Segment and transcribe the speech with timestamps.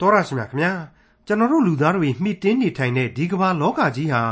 [0.00, 0.72] တော်ရရှိမြခင်ဗျာ
[1.26, 4.22] ကျွန်တော်တို့လူသားတွေမှီတင်းနေထိုင်တဲ့ဒီကမ္ဘာလောကကြီးဟာ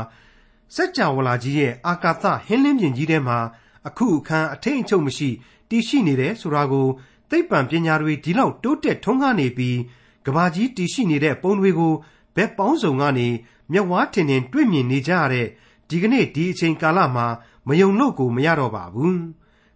[0.75, 3.37] စัจ java လာကြီးရဲ့အာကာသဟင်းလင်းပြင်ကြီးထဲမှာ
[3.87, 5.29] အခုအခန်းအထိန်အချုပ်မရှိ
[5.69, 6.87] တည်ရှိနေတယ်ဆိုတာကို
[7.29, 9.77] သိပ္ပံပညာတွေဒီလောက်တိုးတက်ထွန်းကားနေပြီး
[10.25, 11.93] ကဘာကြီးတည်ရှိနေတဲ့ပုံတွေကို
[12.35, 13.27] ဘက်ပေါင်းစုံကနေ
[13.71, 15.47] မျက်ဝါးထင်ထင်တွေ့မြင်နေကြရတဲ့
[15.89, 17.27] ဒီကနေ့ဒီအချိန်ကာလမှာ
[17.67, 19.21] မယုံလို့ကိုမရတော့ပါဘူး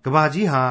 [0.05, 0.63] ကဘာကြီးဟာ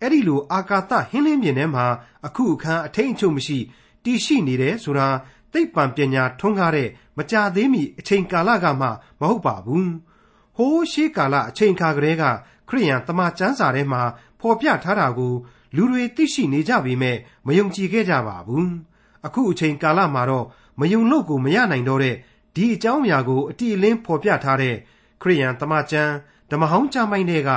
[0.00, 1.86] အဲ့ဒီလိုအာကာသဟင်းလင်းပြင်ထဲမှာ
[2.26, 3.58] အခုအခန်းအထိန်အချုပ်မရှိ
[4.04, 5.08] တည်ရှိနေတယ်ဆိုတာ
[5.52, 8.86] သိပ္ပံပညာထွန်းကားတဲ့မကြသေးမီအချိန်ကာလကမှ
[9.20, 9.92] မဟုတ်ပါဘူး
[10.56, 12.24] ဟိုးရှေးကာလအချိန်ခါကလေးက
[12.68, 14.02] ခရိယန်တမန်ကျမ်းစာထဲမှာ
[14.40, 15.34] ဖော်ပြထားတာကို
[15.76, 18.70] လူတွေသိရှိနေကြပေမဲ့မယုံကြည်ခဲ့ကြပါဘူး
[19.26, 20.46] အခုအချိန်ကာလမှာတော့
[20.80, 22.16] မယုံလို့ကိုမရနိုင်တော့တဲ့
[22.54, 24.76] ဒီအကြောင်းအရာကိုအတိအလင်းဖော်ပြထားတဲ့
[25.22, 26.12] ခရိယန်တမန်ကျမ်း
[26.50, 27.50] ဓမ္မဟောင်းကျမ်းပိုင်းတွေက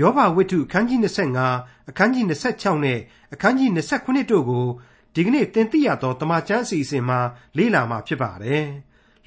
[0.00, 0.98] ယောဘဝိတ္ထုအခန်းကြီး
[1.44, 2.98] 25အခန်းကြီး26နဲ့
[3.34, 3.70] အခန်းကြီး
[4.00, 4.66] 29တို့ကို
[5.18, 7.18] ဒီကနေ့သင်သိရသောတမန်ကျမ်းအစီအစဉ်မှာ
[7.56, 8.66] လေ့လာမှာဖြစ်ပါတယ်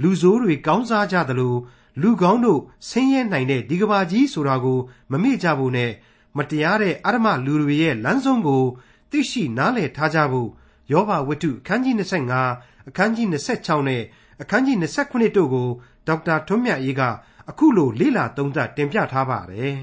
[0.02, 1.56] လူဆိုးတွေကောင်းစားကြသလို
[2.02, 4.80] လူကောင်းတို့ဆင်းရဲနိုင်တဲ့ဒီကဘာကြီးဆိုတာကို
[5.12, 5.92] မမေ့ကြဖို့နဲ့
[6.38, 8.64] မတရားတဲ့အရမလူတွေရဲ့လမ်းဆုံးကို
[9.12, 10.50] သိရှိနားလည်ထားကြဖို့
[10.92, 11.96] ယောဘဝတ္ထုအခန်းကြီး
[12.42, 14.04] 25အခန်းကြီး26နဲ့
[14.42, 14.78] အခန်းကြီး
[15.08, 15.68] 29တို့ကို
[16.08, 17.02] ဒေါက်တာထွန်းမြတ်အေးက
[17.50, 19.80] အခုလိုလေ့လာသုံးသပ်တင်ပြထားပါတယ်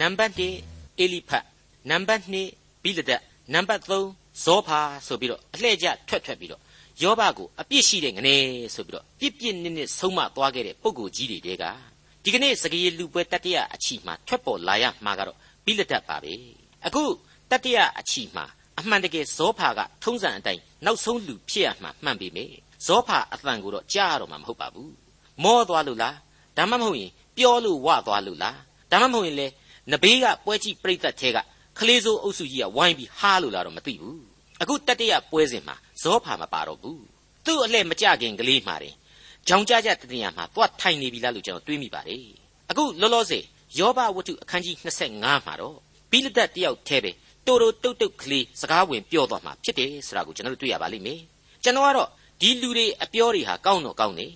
[0.00, 0.32] နံပါတ်
[0.66, 1.44] 1အေလိဖတ်
[1.90, 3.22] နံပါတ်2ဘိလဒတ်
[3.54, 6.62] နံပါတ်3 ဇောဖာဆိုပြီးတော့အလှည့်ကျထွက်ထွက်ပြီးတော့
[7.02, 8.36] ယောဘကိုအပြစ်ရှိတဲ့ငနေ
[8.74, 11.64] ဆိုပြီးတော့ပြစ်ပြစ်နစ်နစ်ဆုံးမသွားခဲ့တဲ့ပုံကိုကြီးတွေတဲက
[12.24, 16.32] ဒီကနေ့စကေးလူပွဲတတ္တရအချီမှာထွက်ပေါ်လာရမှာကတော့ဘိလဒတ်ပါပဲ
[16.86, 17.02] အခု
[17.50, 18.44] တတ္တရအချီမှာ
[18.78, 22.54] အမှန်တကယ်ဇောဖာကထုံးစံအတိုင်းနောက်ဆုံးလူဖြစ်ရမှာမှန်ပေမယ့်
[22.86, 24.92] ဇောဖာအသံကိုတော့ကြားရတော့မှာမဟုတ်ပါဘူး
[25.44, 26.16] မောသွားလို့လား
[26.56, 28.58] ဒါမှမဟုတ်ရင်ပြောလို့ဝသွားလို့လား
[28.90, 29.46] ဒါမှမဟုတ်ရင်လေ
[29.90, 31.38] နဘေးကပွဲကြည့်ပြိသက်ထဲက
[31.80, 34.20] ခလေးစိုးအုပ်စုကြီးကဝိုင်းပြီးဟားလို့လာတော့မသိဘူး
[34.62, 37.02] အခုတတိယပွဲစဉ်မှာဇောဖာမပါတော့ဘူး
[37.46, 38.94] သူ့အလှဲ့မကြခင်ကလေးမှာတင်
[39.48, 42.24] ကြောင်ကြကြတတိယမှာသွားထိုင်နေပြီလားလို့ကျွန်တော်တွေးမိပါတယ်
[42.70, 43.44] အခုလောလောဆယ်
[43.78, 44.76] ယောဘဝတ္ထုအခန်းကြီး
[45.10, 45.76] 25မှာတော့
[46.10, 47.10] ဘိလဒတ်တယောက်ထဲပဲ
[47.46, 51.20] တိုတိုတုတ်တုတ်ကလေးစကားဝင်ပြောသွားမှာဖြစ်တယ်ဆိုတာကိုကျွန်တော်တို့တွေ့ရပါလိမ့်မယ်
[51.64, 52.08] ကျွန်တော်ကတော့
[52.40, 54.26] ဒီလူတွေအပြောတွေဟာကောင်းတော့ကောင်းနေ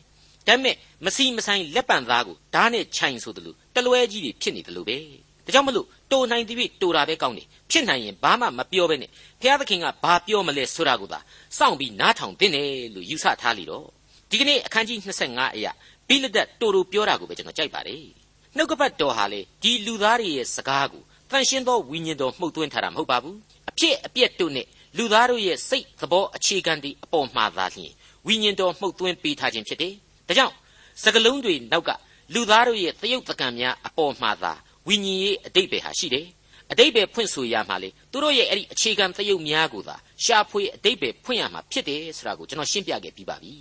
[0.47, 4.99] ဒါပေမဲ့မစီမဆိုင်လက်ပံသားကိုဓာတ်နဲ့ခြိုင်ဆိုသလိုတလွဲကြီးတွေဖြစ်နေတယ်လို့ပဲ
[5.47, 9.11] ဒါကြောင့်မလို့တိုနိုင်သည်တိုတာပဲကောင်းတယ်ဖြစ်နိုင်ရင်ဘာမှမပြောဘဲနဲ့
[9.41, 11.19] ဘုရားသခင်ကဘာပြောမလဲဆိုတာကိုသာ
[11.59, 13.87] စောင့်ပြီးနားထောင်သင့်တယ်လို့ယူဆထားလိတော့
[14.31, 15.73] ဒီကနေ့အခန်းကြီး25အရာ
[16.09, 18.05] ဘိလဒတ်တိုတိုပြောတာကိုပဲကျွန်တော်ကြိုက်ပါတယ်
[18.57, 23.37] နှုတ်ကပတ်တော်ဟာလေဒီလူသားတွေရဲ့စကားကိုတန်ရှင်းသောဝိညာဉ်တော်မှုတ်သွင်းထားတာမဟုတ်ပါဘူး
[23.71, 24.67] အဖြစ်အပျက်တို့နဲ့
[24.99, 27.93] လူသားတို့ရဲ့စိတ်သဘောအခြေခံတွေအပေါ်မှာသာလျှင်
[28.27, 29.93] ဝိညာဉ်တော်မှုတ်သွင်းပေးထားခြင်းဖြစ်တယ်
[30.29, 30.55] ဒါကြောင့်
[31.03, 31.91] စကလုံးတွေနောက်က
[32.35, 34.53] လူသားတို့ရဲ့သရုပ်သကံများအပေါ်မှာသာ
[34.89, 36.27] ဝိညာဉ်ရေးအတိတ်ပဲဟာရှိတယ်
[36.73, 43.53] အတိတ်ပဲဖွင့်ဆိုရမှာလေသူတို့ရဲ့အဲ့ဒီအခြေခံသရုပ်များကိုသာရှာဖွေအတိတ်ပဲဖွင့်ရမှာဖြစ်တယ်ဆိုတာကိုကျွန်တော်ရှင်းပြခဲ့ပြီးပါပြီ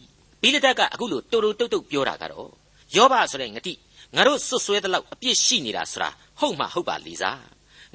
[0.41, 2.49] ဘိလဒတ်ကအခုလိုတူတူတုတ်တုတ်ပြောတာကတော့
[2.95, 3.73] ယောဘဆိုတဲ့ငတိ
[4.15, 7.41] ငါတို့စွတ်ဆွဲတဲ့လောက်အပြစ်ရှိနေတာဆိုတာဟုတ်မှဟုတ်ပါလီစား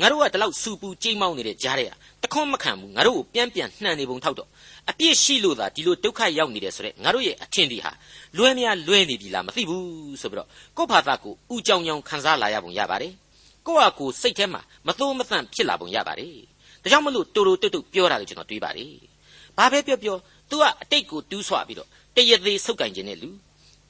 [0.01, 1.89] ငါတို့ကဒီလောက်စူပူကြိမ်မောင်းနေတဲ့ကြားတဲ့
[2.23, 4.49] တခွန်းမခံဘူးငါတို့ကိုပြန်ပြန်နှံနေပုံထောက်တော့
[4.91, 7.93] အပြစ်ရှိလို့သာဒီလိုဒုက္ခရောက်နေတယ်ဆိုတော့ငါတို့ရဲ့အထင်ဒီဟာ
[8.37, 13.13] လွဲမရလွဲနေပြီလားမသိဘူးဆိုပြီးတော့ကိုယ့်ဘာသာကိုဥကြောင်ကြောင်ခံစားလာရပုံရပါတယ်
[13.67, 16.35] ကိုယ့်ဟာကိုယ်စိတ်ထဲမှာမသိုးမသန့်ဖြစ်လာပုံရပါတယ်
[16.83, 18.93] ဒါကြောင့်မလို့တူတူတုတ်တုတ်ပြောတာလို့ကျွန်တော်တွေးပါတယ်
[19.57, 20.17] ဘာပဲပြောပြော
[20.51, 23.31] तू ကအတိတ်ကိုတူးဆွပြီးတော့တရသေးဆုပ်ကင်ခြင်းနဲ့လူ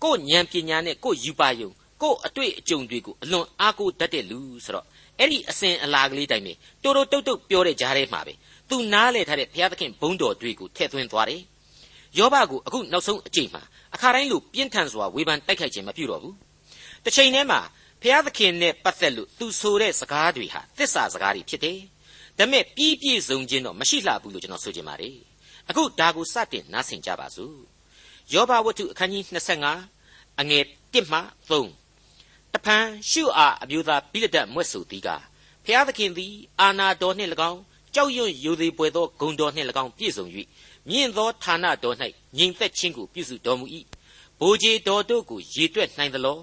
[0.03, 1.70] ကိုဉာဏ်ပညာနဲ့ကိုယူပါယုံ
[2.03, 4.87] ကိုအတွေ့အကြုံတွေကိုအလွန်အားကိုးတတ်တဲ့လူဆိုတော့
[5.18, 6.52] အဲ့ဒီအစဉ်အလာကလေးတိုင်းပဲ
[6.82, 8.34] တိုးတိုးတုတ်တုတ်ပြောတဲ့ကြားထဲမှာပဲ
[8.68, 11.42] သူနားလေထားတဲ့ဘုရားသခင်ဘုန်းတော်တွေကိုထည့်သွင်းသွားတယ်
[12.18, 13.62] ယောဘကိုအခုနောက်ဆုံးအကြိမ်မှာ
[13.94, 16.34] အခါတိုင်းလိုပြင်းထန်စွာဝေဖန်တိုက်ခိုက်ခြင်းမပြုတော့ဘူး
[17.04, 17.60] တစ်ချိန်တည်းမှာ
[18.02, 21.78] ဘုရားသခင်နဲ့ပတ်သက်လို့သူဆိုတဲ့စကားတွေဟာသစ္စာစကားတွေဖြစ်တယ်
[22.38, 25.16] ဒါပေမဲ့ပြီးပြည့်စုံခြင်းတော့မရှိလှဘူးလို့ကျွန်တော်ဆိုချင်ပါတယ်
[25.68, 27.56] အခုဒါကိုစတင်နားဆင်ကြပါစို့
[28.34, 29.24] ယောဘဝတ္ထုအခန်းကြီး
[29.78, 31.18] 25အငယ်1မှ
[31.48, 31.77] 3တ
[32.64, 35.08] ဖန်ရှုအားအမျိုးသားပိလဒတ်မွဲ့ဆိုသည်က
[35.64, 37.60] ဖျားသခင်သည်အာနာတော်နှင့်၎င်း
[37.94, 40.26] ကြောက်ရွံ့ယူသည်ပွေသောဂုံတော်နှင့်၎င်းပြည့်စုံ၍
[40.88, 41.96] မြင့်သောဌာနတော်၌
[42.36, 43.66] ငြိမ်သက်ခြင်းကိုပြုစုတော်မူ၏
[44.40, 46.38] ဘိုးကြီးတော်တို့ကိုရေတွက်နိုင်သလော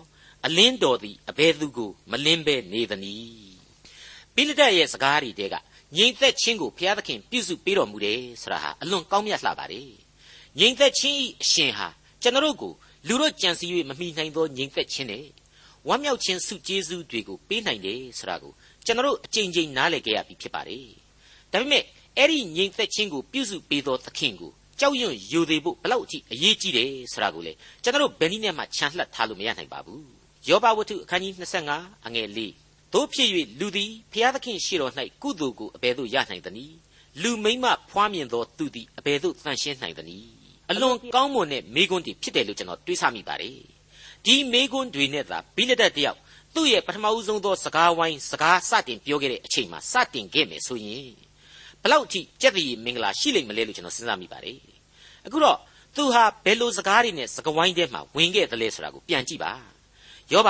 [0.45, 3.55] အလင်းတော်သည်အဘယ်သူကိုမလင်းပဲနေသနည်း
[4.35, 5.55] ပိလဒတ်ရဲ့စကားတွေတဲက
[5.95, 9.89] ငြိမ်သက်ခြင်းကိုဘုရားသခင်ပြုစုပေးတော်မူတယ်ဆိုတာဟာအလွန်ကောင်းမြတ်လှပါတယ်
[10.59, 11.87] ငြိမ်သက်ခြင်း၏အရှင်ဟာ
[12.21, 12.73] ကျွန်တော်တို့ကို
[13.07, 15.25] လူတို့ကြံစည်၍မမိနိုင်သောငြိမ်သက်ခြင်းနဲ့
[15.87, 18.53] ဝမ်းမြောက်ခြင်းစုကျေးဇူးတွေကိုပေးနိုင်တယ်ဆိုတာကို
[18.85, 20.85] ကျွန်တော်တို့အကြိမ်ကြိမ်နားလည်ခဲ့ရပြီဖြစ်ပါတယ်။
[21.51, 21.83] ဒါပေမဲ့
[22.17, 27.53] အဲ့ဒီငြိမ်သက်ခြင်းကိုပြုစုပေးသောသခင်ကိုကြောက်ရွံ့ယိုသေးဖို့ဘလောက်အထိအရေးကြီးတယ်ဆိုတာကိုလေ
[27.83, 30.01] ကျွန်တော်တို့ဘယ်နည်းနဲ့မှခြံလှပ်ထားလို့မရနိုင်ပါဘူး။
[30.49, 31.33] ယောဘဝတ္ထုအခန်းကြီး
[31.71, 32.39] 25အငယ်၄
[32.93, 33.29] တို့ဖြစ်၍
[33.59, 36.75] လူသည်ဖျားသခင်ရှေ့တော်၌ကုသိုလ်ကိုအဘယ်သို့ရနိုင်သနည်း
[37.21, 40.29] လူမိမ့်မဖွားမြင်သောသူသည်အဘယ်သို့တန်ရှင်းနိုင်သနည်း
[40.71, 43.74] အလွန်ကောင်းမွန်တဲ့မိကွန်းတည်ဖြစ်တယ်လို့ကျွန်တော်တွေးဆမိပါတယ်
[44.25, 46.19] ဒီမိကွန်းတွေနဲ့သာဘိလဒတ်တယောက်
[46.55, 51.09] သူ့ရဲ့ပထမဦးဆုံးသောစကားဝိုင်းစကားစတင်ပြောခဲ့တဲ့အချိန်မှာစတင်ခဲ့မယ်ဆိုရင်
[51.83, 54.57] ဘလောက်အထိကြက်တည်မင်္ဂလာရှိလိမ့်မလဲလို့ကျွန်တော်စဉ်းစားမိပါတယ်
[55.25, 55.57] အခုတော့
[55.95, 59.51] သူဟာဘယ်လိုစကားတွေနဲ့စကားဝိုင်းထဲမှာဝင်ခဲ့သလဲဆိုတာကိုပြန်ကြည့်ပါ
[60.33, 60.49] ယောဘ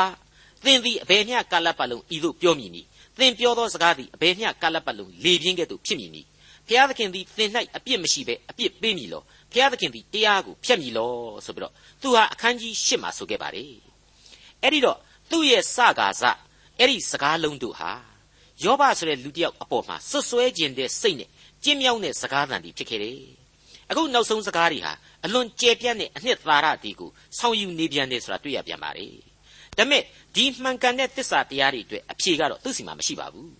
[0.63, 2.87] သင်သည်အဘယ်မျှကာလပတ်လုံးဤသို့ပြောမည်နည်း
[3.19, 6.27] သင်ပြောသောစကားသည်အဘယ်မျှကာလပတ်လုံးလေပြင်းကဲ့သို့ဖြစ်မည်နည်း
[6.67, 9.21] ဖျားသခင်သည်သင်၌အပြစ်မရှိဘဲအပြစ်ပေးမည်လော
[9.53, 11.11] ဖျားသခင်သည်တရားကိုဖျက်မည်လော
[11.45, 13.73] ဆိုပြီးတော့သူဟာအခန်းကြီး၈မှာဆိုခဲ့ပါတယ်
[14.61, 14.97] အဲ့ဒီတော့
[15.31, 16.23] သူ့ရဲ့စကားစ
[16.79, 17.91] အဲ့ဒီစကားလုံးတို့ဟာ
[18.63, 21.29] ယောဘဆိုတဲ့လူတစ်ယောက်အပေါ်မှာဆွဆွဲခြင်းတဲ့စိတ်နဲ့
[21.63, 23.19] ကြင်မြောက်တဲ့စကားသံတွေဖြစ်ခဲ့တယ်
[23.89, 24.93] အခုနောက်ဆုံးစကားတွေဟာ
[25.25, 29.13] အလွန်ကြဲပြန့်တဲ့အနှစ်သာရတီကိုဆောင်ယူနေပြန်တယ်ဆိုတာတွေ့ရပြန်ပါတယ်
[29.77, 30.03] ဒါပေမဲ့
[30.35, 33.53] ဒီမှန်ကန်တဲ့သစ္စာတရားတွေအတွက်အဖြေကတော့သူ့စီမှာမရှိပါဘူး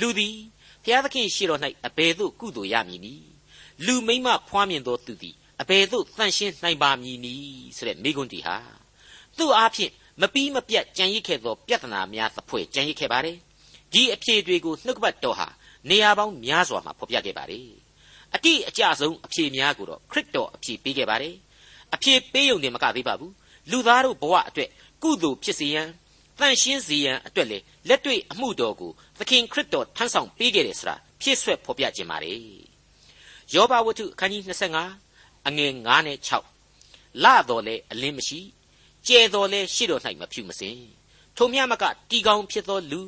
[0.00, 0.36] လူသည်
[0.84, 3.26] ဘုရားသခင်ရှေ့တော်၌အဘယ်သို့ကုသိုလ်ရမည်နည်း
[3.86, 8.56] လူမိမ့်မဖွားမြင်သောသူသည်အဘယ်သို့တန်ရှင်းနိုင်ပါမည်နည်းဆိုတဲ့မိကွန်းတီဟာ
[9.38, 13.36] သူ့အားဖြင့်မပီးမပြတ်ကြံရစ်ခဲ့သောပြဿနာများသဖွယ်ကြံရစ်ခဲ့ပါတယ်
[13.92, 15.48] ဒီအဖြေတွေကိုနှုတ်ကပတ်တော်ဟာ
[15.90, 17.68] နေရာပေါင်းများစွာမှာဖော်ပြခဲ့ပါတယ်
[18.34, 21.34] အတိအကျဆုံးအဖြေများကိုတော့ခရစ်တော်အဖြေပေးခဲ့ပါတယ်
[21.94, 23.32] အဖြေပေးုံနဲ့မကသေးပါဘူး
[23.70, 24.70] လူသားတို့ဘဝအတွက်
[25.02, 25.88] ကုသိုလ်ဖြစ်စေရန်
[26.40, 27.58] တန်ရှင်းစေရန်အတွက်လေ
[27.88, 32.34] လက်တွေ့အမှုတော်ကိုသခင်ခရစ်တော်ထမ်းဆောင်ပေးခဲ့တယ်ဆိုတာဖြည့်ဆွက်ဖော်ပြခြင်းပါလေ
[33.54, 34.42] ယောဘဝတ္ထုအခန်းကြီး
[34.94, 36.18] 25အငယ်9နဲ့
[36.68, 38.40] 6လတော်လဲအလင်းမရှိ
[39.06, 40.78] ကျဲတော်လဲရှေ့တော်၌မဖြူမစင်
[41.36, 43.02] ထိုမြမကတီကောင်ဖြစ်သောလူ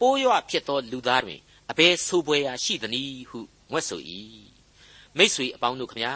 [0.00, 1.40] ပိုးရွဖြစ်သောလူသားတွင်
[1.70, 3.40] အဘယ်ဆိုးပွဲရာရှိသနည်းဟု
[3.72, 4.00] ငွက်ဆို၏
[5.16, 6.14] မိษွေအပေါင်းတို့ခမညာ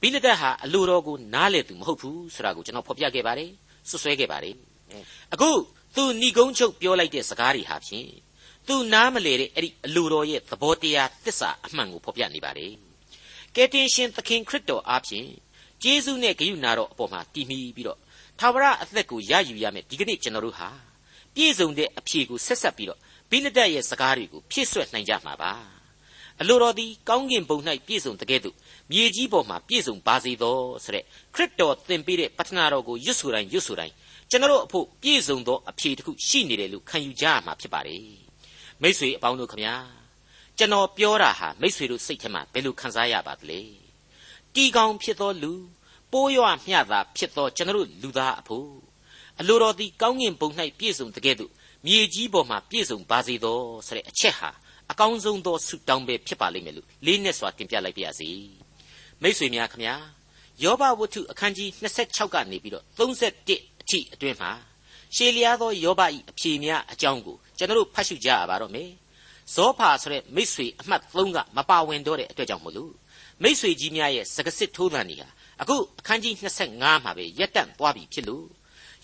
[0.00, 3.50] ဘိလဒတ်ဟာအလိုတော်ကိုနားလေသူမဟုတ်ဘူးဆိုတာကိုကျွန်တော်ဖော်ပြခဲ့ပါတယ်
[3.88, 4.54] ဆွဆွဲခဲ့ပါတယ်
[5.34, 5.50] အခု
[5.94, 8.10] သူဏီကုန်းချုပ်ပြောလိုက်တဲ့စကားတွေဟာဖြင့်
[8.66, 12.72] သူနားမလေတဲ့အဲ့ဒီအလိုတော်ရဲ့သဘောတရားတစ္ဆာအမှန်ကိုဖော်ပြနေပါတယ်
[13.54, 15.28] ကယ်တင်ရှင်သခင်ခရစ်တော်အားဖြင့်
[15.82, 17.98] ဂျေဇုနဲ့ဂရုဏာတော်အပေါ်မှာတည်မီပြီးတော့
[18.38, 20.68] သာဝရအသက်ကိုရယူရမယ်ဒီကနေ့ကျွန်တော်တို့ဟာ
[21.34, 23.00] ပြည့်စုံတဲ့အဖြေကိုဆက်ဆက်ပြီးတော့
[23.30, 25.52] ဘိလဒတ်ရဲ့စကားတွေကိုဖြည့်ဆွက်နိုင်ကြမှာပါ
[26.40, 28.56] အလိုတော်သည်ကောင်းကင်ဘုံ၌ပြည့်စုံတကဲ့သို့
[28.90, 31.04] မြေကြီးပေါ်မှာပြည့်စုံပါစေသောဆိုတဲ့
[31.34, 33.94] ခရစ်တော်သင်ပေးတဲ့ပတ္ထနာတော်ကိုရွတ်ဆိုတိုင်းရွတ်ဆိုတိုင်း
[34.29, 38.05] ကျွန်တော်တို့အဖို့ပြည့်စုံသောအဖြေတစ်ခုရှိနေတယ်လို့ခံယူကြရမှာဖြစ်ပါတယ်
[38.81, 39.75] မိษွေအပေါင်းတို့ခမညာ
[40.57, 43.61] ကျွန်တော်ပြောတာဟာမိษွေတို့စိတ်ထဲမှာဘယ်လိုခံစားရပါသလဲ
[44.53, 45.53] တီကောင်ဖြစ်သောလူ
[46.11, 48.69] ပိုးရွမျှသာဖြစ်သောကျွန်တော်လူသားအဖို့
[49.39, 50.49] အလိုတော်သည်ကောင်းကင်ဘုံ၌
[50.79, 51.51] ပြည့်စုံတကဲ့သို့
[51.85, 54.49] မြေကြီးပေါ်မှာပြည့်စုံပါစေသောဆိုတဲ့အချက်ဟာ
[54.91, 58.29] အကောင်းဆုံးသောဆုတောင်းပဲဖြစ်ပါလိမ့်မယ်လို့လေးနဲ့စွာတင်ပြလိုက်ပါရစေ
[59.21, 59.95] မိษွေများခမညာ
[60.63, 61.69] ယောဘဝတ္ထုအခန်းကြီး
[62.03, 64.50] 26ကနေပြီးတော့31အ ထိအတွင်းမှာ
[65.16, 66.00] ရှေလျားသောယောဘ၏
[66.30, 68.90] အဖြေများအကြောင်းကိုကျွန်တော်တို့ဖတ်ရှုကြရပါတော့မယ်
[69.54, 72.92] ဇောဖာဆိုတဲ့မိษွေအမှတ်3ကမပါဝင်တော့တဲ့အတွက်ကြောင့်မလို့
[73.42, 75.28] မိษွေကြီးများရဲ့စကားစစ်ထိုးသံတွေဟာ
[75.62, 76.34] အခုအခန်းကြီး
[76.68, 78.46] 25မှာပဲရက်တန့်သွားပြီဖြစ်လို့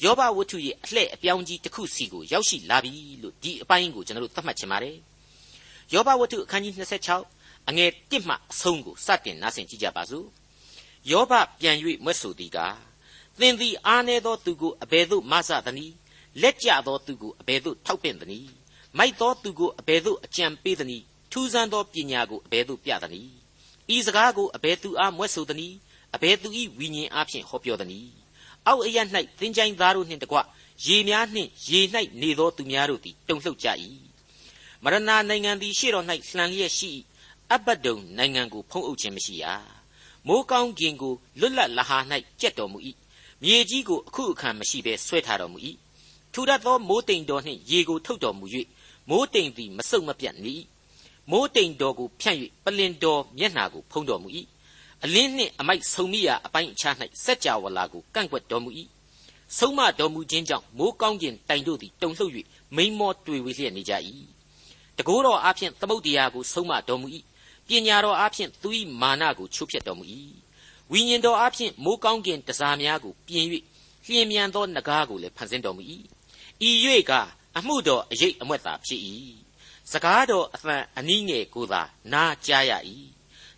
[0.04, 2.92] ယောဘဝတ္ထုရဲ့အလှဲ့အပြောင်းကြီးတစ်ခုစီကိုရောက်ရှိလာပြီ
[3.22, 4.96] လို့ဒီအပိုင်းကိုကျွန်တော်တို့သတ်မှတ်ချင်ပါတယ်
[5.92, 6.74] ယောဘဝတ္ထုအခန်းကြီး
[7.20, 10.26] 26အငယ်1မှအဆုံးကိုစတင်နားဆင်ကြည့်ကြပါစို့
[11.10, 12.74] ယောဘပြန်၍မွဲ့ဆိုသည်ကား
[13.40, 15.94] သင်သည်အားနည်းသောသူကိုအဘယ်သို့မဆသနည်း
[16.42, 18.50] လက်ကျသောသူကိုအဘယ်သို့ထောက်ပင့်သနည်း
[18.98, 23.30] မိုက်သောသူကိုအဘယ်သို့အကြံပေးသနည်းထူးဆန်းသောပညာကိုအဘယ်သို့ပြသနည်း
[23.94, 25.76] ဤစကားကိုအဘယ်သူအားမွဲ့ဆိုသနည်း
[26.14, 26.48] အဘယ်သူ၏
[26.78, 28.10] ဝိညာဉ်အားဖြင့်ဟောပြောသနည်း
[28.66, 28.98] အောက်အရ၌
[29.40, 30.38] သင်ချိုင်းသားတို့နှင့်တကွ
[30.86, 31.80] ရေများနှင့်ရေ၌
[32.20, 33.68] နေသောသူများတို့သည်တုန်လှုပ်ကြ၏
[34.82, 34.98] မရဏ
[35.28, 36.90] နိုင်ငံသည်ရှေ့တော်၌လှန်လျက်ရှိ
[37.52, 39.44] အဘဒုံနိုင်ငံကိုဖုံးအုပ်ခြင်းမရှိရ
[40.26, 41.98] မိုးကောင်းကင်ကိုလွတ်လပ်လဟာ၌
[42.40, 42.78] ကြက်တော်မူ၏
[43.46, 45.58] မြေကြီးကိုအခုအခါမရှိဘဲဆွဲထားတော်မူ၏
[46.32, 48.46] ထူထပ်သောမိုးတိမ်တော်နှင့်ရေကိုထုတ်တော်မူ၍
[49.10, 50.54] မိုးတိမ်သည်မဆုတ်မပြတ်နေ
[51.30, 54.28] မိုးတိမ်တော်ကိုဖြန့်၍ပလင်တော်မျက်နှာကိုဖုံးတော်မူ၏
[55.04, 58.70] အလင်းနှင့်အမိုက်ဆုံမိရာအပိုင်းအခြား၌စัจ java လာကိုကန့်ကွက်တော်မူ၏
[59.58, 62.32] ဆုံးမတော်မူခြင်းကြောင့်မိုးကောင်းကျင်တိုင်တို့သည်တုန်လှုပ်၍
[62.76, 63.92] မိန်မောတွေ့ဝေလျက်နေကြ၏
[64.98, 67.06] တကိုးတော်အားဖြင့်သမုတ်တရားကိုဆုံးမတော်မူ၏
[67.68, 68.68] ပညာတော်အားဖြင့်သူ၏
[69.00, 70.06] မာနကိုချုပ်ဖြတ်တော်မူ၏
[70.92, 73.46] ဝိညာဉ်တော်အားဖြင့်မိုးကောင်းကင်တစားများကိုပြင်၍
[74.08, 75.82] လျင်မြန်သောနဂါးကိုလည်းဖန်ဆင်းတော်မူ၏
[76.68, 76.70] ဤ၍
[77.10, 77.12] က
[77.56, 79.00] အမှုတော်အရေးအမွက်သာဖြစ်၏
[79.92, 82.72] စကားတော်အသံအနည်းငယ်ကိုသာနားကြားရ၏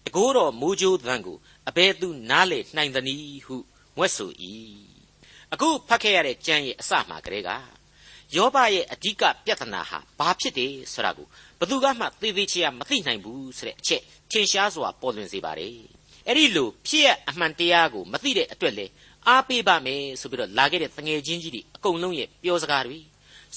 [0.05, 1.37] တကိုးတော်မိုးကြိုးသံကို
[1.69, 3.57] အဘယ်သူနားလေနိုင်သနည်းဟု
[3.97, 4.31] ငွက်ဆို၏
[5.53, 7.51] အခုဖတ်ခဲ့ရတဲ့ကျမ်းရဲ့အစမှာကလေးက
[8.37, 11.27] ယောဘရဲ့အဓိကပြဿနာဟာဘာဖြစ်တယ်ဆိုတာကို
[11.61, 15.96] ဘသူကမှသေသေးချာမသိနိုင်ဘူးဆိုတဲ့အချက်ထင်ရှားစွာပေါ်လွင်စေပါတယ်
[16.29, 18.87] အဲ့ဒီလိုဖြစ်ရအမှန်တရားကိုမသိတဲ့အတွက်လေ
[19.29, 22.99] အားပေးပါမယ်ဆိုပြီးတော့လာခဲ့တဲ့တငယ်ချင်းကြီးတွေအကုန်လုံးရဲ့ပြောစကားတွေ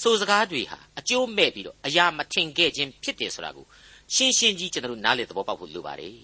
[0.02, 3.66] ဆိုစကားတွေဟာအကျိုးမဲ့ပြီးတော့အရာမထင်ခဲ့ခြင်းဖြစ်တယ်ဆိုတာကို
[4.14, 6.14] ရှင်းရှင်းကြီးကျွန်တော်တို့နားလည်သဘောပေါက်ဖို့လိုပါတယ်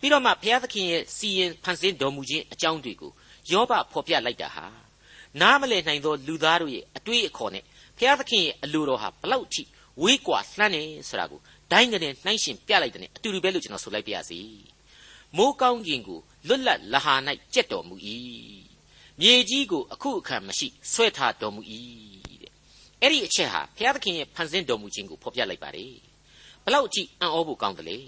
[0.00, 3.12] ပြီးတော့မှဘုရားသခင်ရဲ့စီရင်ဖန်ဆင်းတော်မူခြင်းအကြောင်းတွေကို
[3.50, 4.66] ယောဘဖော်ပြလိုက်တာဟာ
[5.40, 7.64] နားမလည်နိုင်သောလူသားတို့ရဲ့အတွေးအခေါ်နဲ့
[7.98, 9.62] ဘုရားသခင်ရဲ့အလိုတော်ဟာဘလောက်ထိ
[10.02, 11.40] ဝေးကွာလှမ်းနေဆိုတာကို
[11.72, 14.40] ဒိုင်းကနေနှိုင်းရှင်ပြလိုက်တဲ့အတူတူပဲလို့ကျွန်တော်ဆိုလိုက်ပါရစေ
[15.36, 17.14] မိုးကောင်းကင်ကိုလွတ်လပ်လဟာ၌
[17.54, 17.94] ကြက်တော်မူ၏
[19.20, 21.62] မြေကြီးကိုအခုအခါမရှိဆွဲထားတော်မူ၏
[22.42, 22.52] တဲ့
[23.00, 25.94] အဲ့ဒီအချက်ဟာဘုရားသခင်ရဲ့ဖန်ဆင်းတော်မူခြင်းကိုဖော်ပြလိုက်ပါတယ်
[26.64, 27.98] ဘလောက်ကြည့်အံ့ဩဖို့ကောင်းတယ်လေ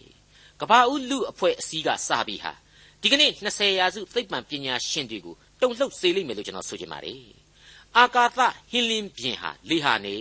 [0.61, 2.53] ကဘာဦးလူအဖွဲ့အစည်းကစပြီးဟာ
[3.01, 7.23] ဒီကနေ့20ရာစုသိပ္ပံပညာရှင်တွေကိုတုံ့လှုပ်စေလိမ့်မယ်လို့ကျွန်တော်ဆိုချင်ပါတယ်
[7.97, 8.39] အာကာသ
[8.71, 10.17] ဟင်းလင်းပြင်ဟာလေဟာနေ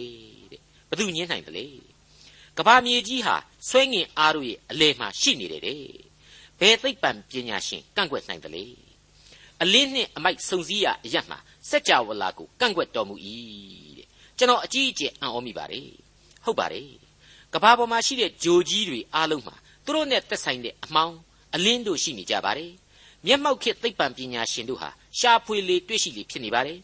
[0.51, 1.67] တဲ့ဘသူညင်းနိုင်တယ်လေ
[2.57, 3.35] ကဘာမြေကြီးဟာ
[3.67, 6.04] ဆွဲငင်အားတို့ရဲ့အလဲမှာရှိနေတယ်တဲ့
[6.59, 8.65] ဘယ်သိပ္ပံပညာရှင်ကန့်ကွက်နိုင်တယ်လေ
[9.61, 13.15] အလင်းနှင့်အမိုက်စုံစည်းရအရတ်မှာစัจ java လာကိုကန့်ကွက်တော်မူ၏
[13.97, 14.07] တဲ့
[14.37, 15.89] ကျွန်တော်အကြီးအကျယ်အံ့ဩမိပါတယ်
[16.45, 16.89] ဟုတ်ပါတယ်
[17.53, 21.17] ကဘာပေါ်မှာရှိတဲ့ဂျိုကြီးတွေအားလုံးမှာသူတို့နဲ့သက်ဆိုင်တဲ့အမောင်း
[21.55, 22.71] အလင်းတို့ရှိနေကြပါတယ်
[23.25, 26.79] မျက်မှောက်ခေတ်သိပ္ပံပညာရှင်တို့ဟာရှားဖွေလေတွေ့ရှိလေဖြစ်နေပါတယ်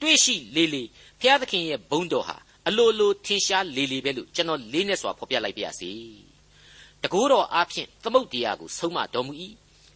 [0.00, 0.82] တွေ့ရှိလေလေ
[1.20, 2.36] ဘုရားသခင်ရဲ့ဘုန်းတော်ဟာ
[2.68, 5.92] အလိုလိုထင်ရှားလေလေပဲလို့ကျွန်တော်လေးနဲ့စွာဖော်ပြလိုက်ပါရစေ
[7.06, 9.32] တကိုးတော်အားဖြင့်သမုတ်တရားကိုဆုံးမတော်မူ၏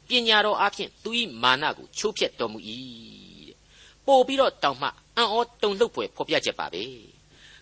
[0.08, 1.10] ပညာတော်အားဖြင့်သူ၏
[1.42, 2.58] မာနကိုချိုးဖျက်တော်မူ၏
[3.48, 3.56] တဲ့
[4.06, 6.84] ပို့ပြီးတော့တောင်မှအံ့ဩတုန်လှုပ်ဖွယ်ဖော်ပြချက်ပါပဲ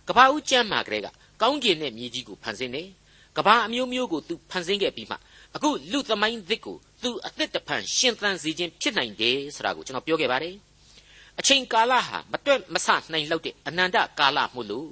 [0.07, 1.07] ကဘာဦးကျမ်းမှာကလေးက
[1.41, 2.87] ကောင်းကျင်တဲ့မြေကြီးကိုဖန်ဆင်းတယ်
[3.37, 5.15] ကဘာအမျိုးမျိုးကိုသူဖန်ဆင်းခဲ့ပြီးမှ
[5.55, 10.55] အခုလူသမိုင်းသစ်ကိုသူအသစ်တဖန်ရှင်သန်စေခြင်းဖြစ်နိုင်တယ်ဆိုတာကိုကျွန်တော်ပြောခဲ့ပါတယ်
[11.39, 14.91] အချိန်ကာလဟာမတွက်မဆနိုင်လောက်တဲ့အနန္တကာလမို့လို့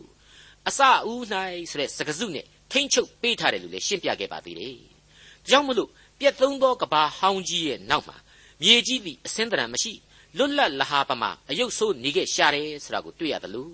[0.67, 1.21] အစအဦး၌
[1.69, 4.75] ဆိုတဲ့စကားစုနဲ့ ထိမ့်ချုပ်ပေးထားတယ်လို့လည်းရှင်းပြခဲ့ပါသေးတယ်။
[5.49, 8.17] ကြောင့်မလို့ပြက်သုံးသောကဘာဟောင်းကြီးရဲ့နောက်မှာ
[8.61, 9.93] မြေကြီးသည်အစင်းတရံမရှိ
[10.37, 13.73] လွတ်လပ်လဟာပမာအယုတ်ဆိုးနေခဲ့ရှာတယ်ဆိုတာကိုတွေ့ရတယ်လို့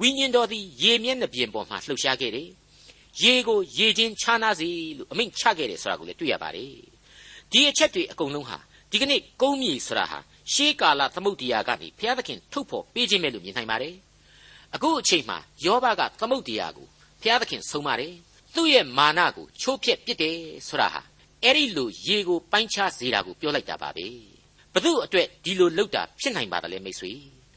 [0.00, 2.48] ဝိညာဉ်တော်သည်ရေမျက်နှာပြင်ပေါ်မှာလှုပ်ရှားခဲ့တယ်။
[3.22, 6.72] ရေကိုရေချင်းခြားနာစီလို့အမိန့်ချခဲ့တယ်ဆိုတာကိုလည်းတွေ့ရပါတယ်။
[7.52, 8.58] ဒီအချက်တွေအကုန်လုံးဟာ
[8.90, 10.18] ဒီကနေ့ကုန်းမြေဆိုတာဟာ
[10.52, 13.94] ရှေးကာလသမုတ်တရားကနေဘုရားသခင်ထုတ်ဖော်ပေးခြင်းပဲလို့မြင်နိုင်ပါတယ်။
[14.74, 16.86] အခုအချိန်မှာယောဘကသမုတ်တရားကို
[17.24, 18.14] ဘုရားသခင်ဆုံးပါတယ်။
[18.54, 20.38] သူ့ရဲ့မာနကိုချိုးဖျက်ပစ်တယ်
[20.68, 21.00] ဆိုတာဟာ
[21.42, 24.06] အဲ့ဒီလိုရေကိုပိုင်းခြားစေတာကိုပြောလိုက်တာပါပဲ
[24.72, 27.12] ဘသူအတွက်ဒီလိုလုပ်တာဖြစ်နိုင်ပါသလဲမိတ်ဆွေ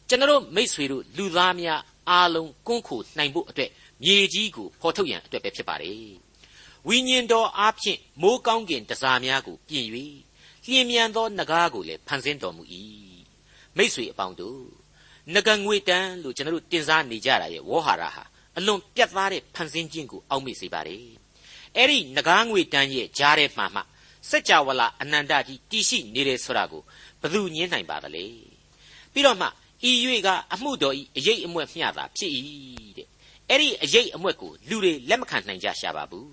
[0.10, 3.70] ကျွန်တော်မိတ်ဆွေတို့လူသားများအားလုံးကွန်းခိုနိုင်ဖို့အတွက်
[4.04, 6.12] မြေကြီးကိုဖော်ထုတ်ရန်အတွက်ပဲဖြစ်ပါတယ်
[6.88, 9.86] ဝိညာဉ်တော်အားဖြင့်မိုးကောင်းကင်တစားများကိုပြင်၍
[10.66, 12.64] လျင်မြန်သောနဂါးကိုလည်းဖန်ဆင်းတော်မူ၏
[13.78, 14.62] မိတ်ဆွေအပေါင်းတို့
[15.34, 18.24] နဂငွေတန်းလို့ကျွန်တော်တို့တင်စားနေကြတာရဲ့ဝေါ်ဟာရဟာ
[18.58, 21.02] အလွန်ပြတ်သားတဲ့ဖန်ဆင်းခြင်းကိုအောက်မေ့စေပါတယ်
[21.76, 23.82] အဲ့ဒီငကားငွေတန်းရဲ့ကြားထဲမှာမှ
[24.30, 26.84] စัจ java လာအနန္တကြီးတည်ရှိနေတယ်ဆိုတာကို
[27.22, 28.26] ဘယ်သူညင်းနိုင်ပါသလဲ
[29.14, 29.92] ပြီးတော့မှဤ၍
[30.26, 32.32] ကအမှုတော်ဤအရေးအမွက်မျှတာဖြစ်၏
[32.98, 33.08] တဲ့
[33.50, 36.32] အဲ့ဒီအရေးအမွက်ကိုလူတွေလက်မခံနိုင်ကြရှာပါဘူး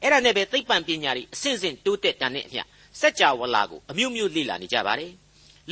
[0.00, 2.62] အဲ့ဒါနဲ့ပဲသိပ္ပံပညာတွေအစဉ်စဉ်တိုးတက်တန်တဲ့အမျှ
[3.00, 5.12] စัจ java လာကိုအမျိုးမျိုးလေ့လာနေကြပါတယ်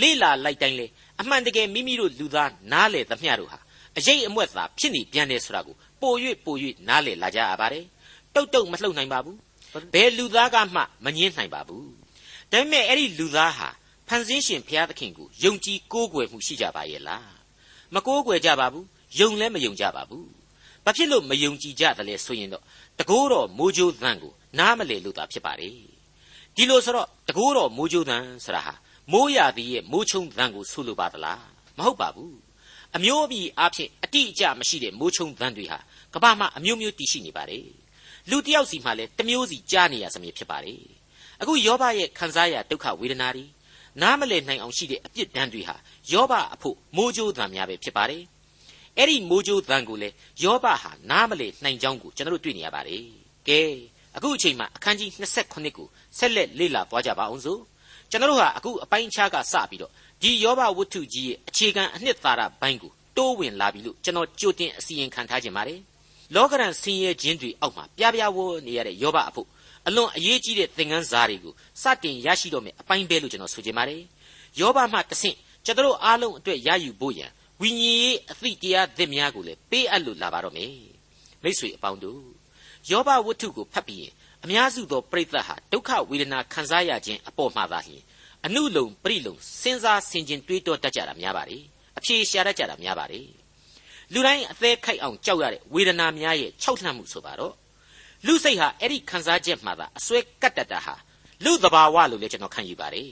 [0.00, 0.87] လေ့လာလိုက်တိုင်းလေ
[1.20, 3.59] အမှန်တကယ်မိမိတို့လူသားနားလေသမျှတို့ဟာ
[3.97, 6.56] အရေးအမွက်သာဖြစ်နေပြန်တယ်ဆိုတာကိုပို၍ပို၍
[6.88, 7.85] နားလေလာကြရပါတယ်
[8.35, 9.38] တုတ်တုတ်မလှုပ်နိုင်ပါဘူး
[9.94, 11.88] ဘယ်လူသားကမှမငင်းနိုင်ပါဘူး
[12.52, 13.68] ဒါပေမဲ့အဲ့ဒီလူသားဟာ
[14.09, 17.32] ဖန်ဆင်းရှင်ဘုရားသခင်ကိုယုံကြည်ကိုးကွယ်မှုရှိကြပါရဲ့လား
[17.94, 18.87] မကိုးကွယ်ကြပါဘူး
[19.18, 20.28] ယုံလည်းမယုံကြပါဘူး
[20.85, 22.64] ဘာဖြစ်လို့မယုံကြည်ကြသလဲဆိုရင်တော့
[22.99, 25.70] တကိုးတော်မိုးကြိုးသံကိုနားမလည်လို့သာဖြစ်ပါလေ
[26.56, 28.75] ဒီလိုဆိုတော့တကိုးတော်မိုးကြိုးသံဆိုတာဟာ
[29.12, 31.42] မိုးရသည်ရဲ့မိုးချုံသံကိုဆိုလိုပါသလား
[31.78, 32.50] မဟုတ်ပါဘူး
[32.97, 35.78] အမျိုးအမည်အားဖြင့်အတိအကျမရှိတဲ့မိုးချုံသံတွေဟာ
[36.14, 37.66] ကမ္ဘာမှာအမျိုးမျိုးတည်ရှိနေပါတယ်
[38.30, 40.75] လူတယောက်စီမှလည်းတစ်မျိုးစီကြားနေရစမြဲဖြစ်ပါလေ
[41.40, 43.44] အခုယောဘရဲ့ခံစားရဒုက္ခဝေဒနာတွေ
[44.02, 45.76] နားမလည်နိုင်အောင်ရှိတဲ့အပြစ်ဒဏ်တွေဟာ
[46.12, 48.23] ယောဘအဖို့မိုးကြိုးသံများပဲဖြစ်ပါတယ်
[48.97, 50.09] အဲ့ဒီမိုးကြိုးသံကိုလေ
[50.44, 53.04] ယောဘဟာနားမလည်နိုင်ကြောင်းကိုကျွန်တော်တို့တွေ့နေရပါတယ်
[53.49, 53.61] ကဲ
[54.16, 55.87] အခုအချိန်မှာအခန်းကြီး28ကို
[56.18, 57.61] ဆက်လက်လေ့လာသွားကြပါအောင်စို့
[58.11, 59.92] ကျွန်တော်တို့ဟာအခုအပိုင်းခြားကစပြီးတော့
[60.23, 65.81] ဒီယောဘဝတ္ထုကြီးရဲ့အခြေခံအနှစ်သာရဘိုင်းကိုတိုးဝင်လာပြီလို့ကျွန်တော်ကြိုတင်အစီရင်ခံထားခြင်းပါတယ်
[66.35, 69.49] လောကရန်ဆင်းရဲခြင်းတွေအောက်မှာပြပြဝနေရတဲ့ယောဘအဖို့
[69.87, 74.03] အလွန်အရေးကြီးတဲ့သင်ခန်းစာတွေကိုစတင်ရရှိတော့မယ်အပိုင်းပဲလို့ကျွန်တော်ဆိုချင်ပါတယ်
[74.61, 80.73] ယောဘမှတဆင့်ကျွန်တော်အားလုံးအတွက်ရယူဖို့ရန်ဝိညာဉ်ရေးအသည့်တရားသစ်များကိုလည်းပေးအပ်လို့လာပါတော့မယ်
[81.43, 82.23] မိတ်ဆွေအပေါင်းတို့
[82.91, 84.12] ယောဘဝတ္ထုကိုဖတ်ပြီးရင်
[84.45, 88.03] အများစုသောပရိသတ်ဟာဒုက္ခဝေဒနာခံစားရခြင်းအပေါ်မှာသာလျှင်
[88.47, 91.62] အနုလုံပရိလုံစဉ်းစားဆင်ခြင်တွေးတောတတ်ကြတာများပါတယ်
[91.99, 93.26] အဖြေရှာတတ်ကြတာများပါတယ်
[94.12, 97.54] လူတိုင်းအသေးခိုက်အောင်ကြောက်ရတဲ့ဝေဒနာများရဲ့ခြောက်လှမ်းမှုဆိုပါတော့
[98.26, 100.94] လူစိတ်ဟာအဲ့ဒီခံစားချက်မှသာအစွဲကတ်တတ်တာဟာ
[101.44, 103.11] လူသဘာဝလို့လည်းကျွန်တော်ခံယူပါတယ်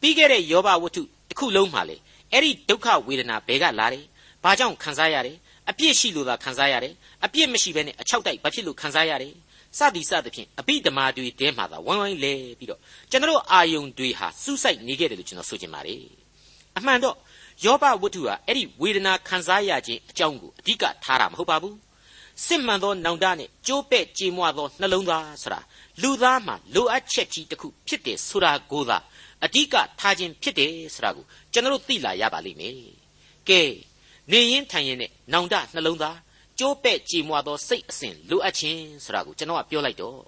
[0.00, 1.96] ပြီးခဲ့တဲ့ယောဘဝတ္ထုတစ်ခုလုံးမှာလေ
[2.32, 4.04] အဲ့ဒီဒုက္ခဝေဒနာဘယ်ကလာတယ်
[4.44, 5.36] ဘာကြောင့်ခံစားရတယ်
[5.70, 9.34] အပြစ်ရှိလို့သာခံစားရတယ်အပြစ်မရှိဘဲနဲ့အချောက်တိုက်ဘာဖြစ်လို့ခံစားရတယ်
[9.78, 16.02] စသည်စသဖြင့်အဘိဓမ္မာတွေတဲမှာသာဝိုင်းဝိုင်းလဲပြီးတော့ကျွန်တော်အာယုံတွေဟာစူးစိုက်နေခဲ့တယ်လို့ကျွန်တော်ဆိုချင်ပါတယ်
[16.78, 17.16] အမှန်တော့
[17.64, 21.76] ယောဘဝတ္ထုဟာအဲ့ဒီဝေဒနာခံစားရခြင်းအကြောင်းကိုအဓိကထားတာမဟုတ်ပါဘူး
[22.46, 25.60] စစ်မှန်သောနောင်တနဲ့ကြိုးပဲ့ကြေမွသောနှလုံးသားဆိုတာ
[26.02, 28.98] လူသားမှာလိုအပ်ချက်ကြီးတစ်ခုဖြစ်တယ်ဆိုတာကိုသာ
[29.44, 32.74] အဓိကထားခြင်းဖြစ်တယ်ဆိုတာကိုကျွန်တော်သိလာရပါလိမ့်မယ်
[33.48, 33.62] ကဲ
[34.30, 36.16] နေရင်ထိုင်ရင်နဲ့နောင်တနှလုံးသား
[36.60, 40.20] ကြိုးပဲ့ကြေမွသောစိတ်အစဉ်လိုအပ်ခြင်းဆိုတာကိုကျွန်တော်ကပြောလိုက်တော့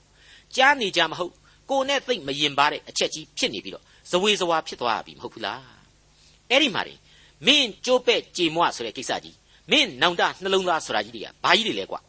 [0.57, 1.33] ကြားနေကြမဟုတ်
[1.71, 5.63] ကိုနဲ့သိမ့်မရင်ပါတဲ့အချက်ကြီးဖြစ်နေပြီးတော့ဇဝေဇဝါဖြစ်သွားပြီမဟုတ်ဘူးလား
[6.51, 6.83] အဲ့ဒီမှာ
[7.47, 9.37] မင်းကြိုးပဲ့ကြေမွဆိုတဲ့ကိစ္စကြီး
[9.71, 12.01] မင်းနောင်တနှလုံးသားဆိုတာကြီးတွေကဘာကြီးတွေလဲကွာ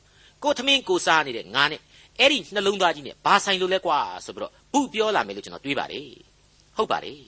[0.43, 1.81] ကိုသမင်းကိုစားနေတဲ့ငါနဲ့
[2.19, 6.09] အဲ့ဒီနှလုံးသားကြီးနဲ့ဘာဆိုင်လို့လဲကွာဆိုပြီးတော့ပုပြောလာမယ်လို့ကျွန်တော်တွေးပါတယ်
[6.77, 7.21] ဟုတ်ပါတယ်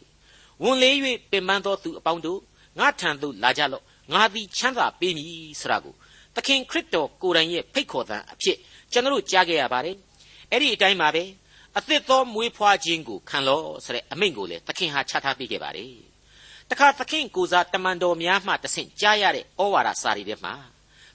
[0.63, 0.95] ဝန်လေး၍
[1.31, 2.39] ပင်ပန်းသောသူအပေါင်းတို့
[2.79, 3.83] ငါထံသို့လာကြလော့
[4.13, 5.93] ငါသည်ချမ်းသာပေးမည်ဆိုတာကို
[6.35, 8.57] သခင်ခရစ်တော်ကိုယ်တိုင်ရဲ့ဖိတ်ခေါ်သံအဖြစ်
[8.91, 9.95] ကျွန်တော်ကြားခဲ့ရပါတယ်
[10.51, 11.23] အဲ့ဒီအတိုင်းပါပဲ
[11.77, 15.93] အသစ်သောမွေးဖွားခြင်းကိုခံလော့ဆိုတဲ့အမိန့်ကိုလည်းသခင်ဟာချထားပေးခဲ့ပါတယ်
[16.69, 20.53] တခါသခင်ကိုစားတမန်တော်များမှတဆင့်ကြားရတဲ့ဩဝါဒစာတွေထဲမှာ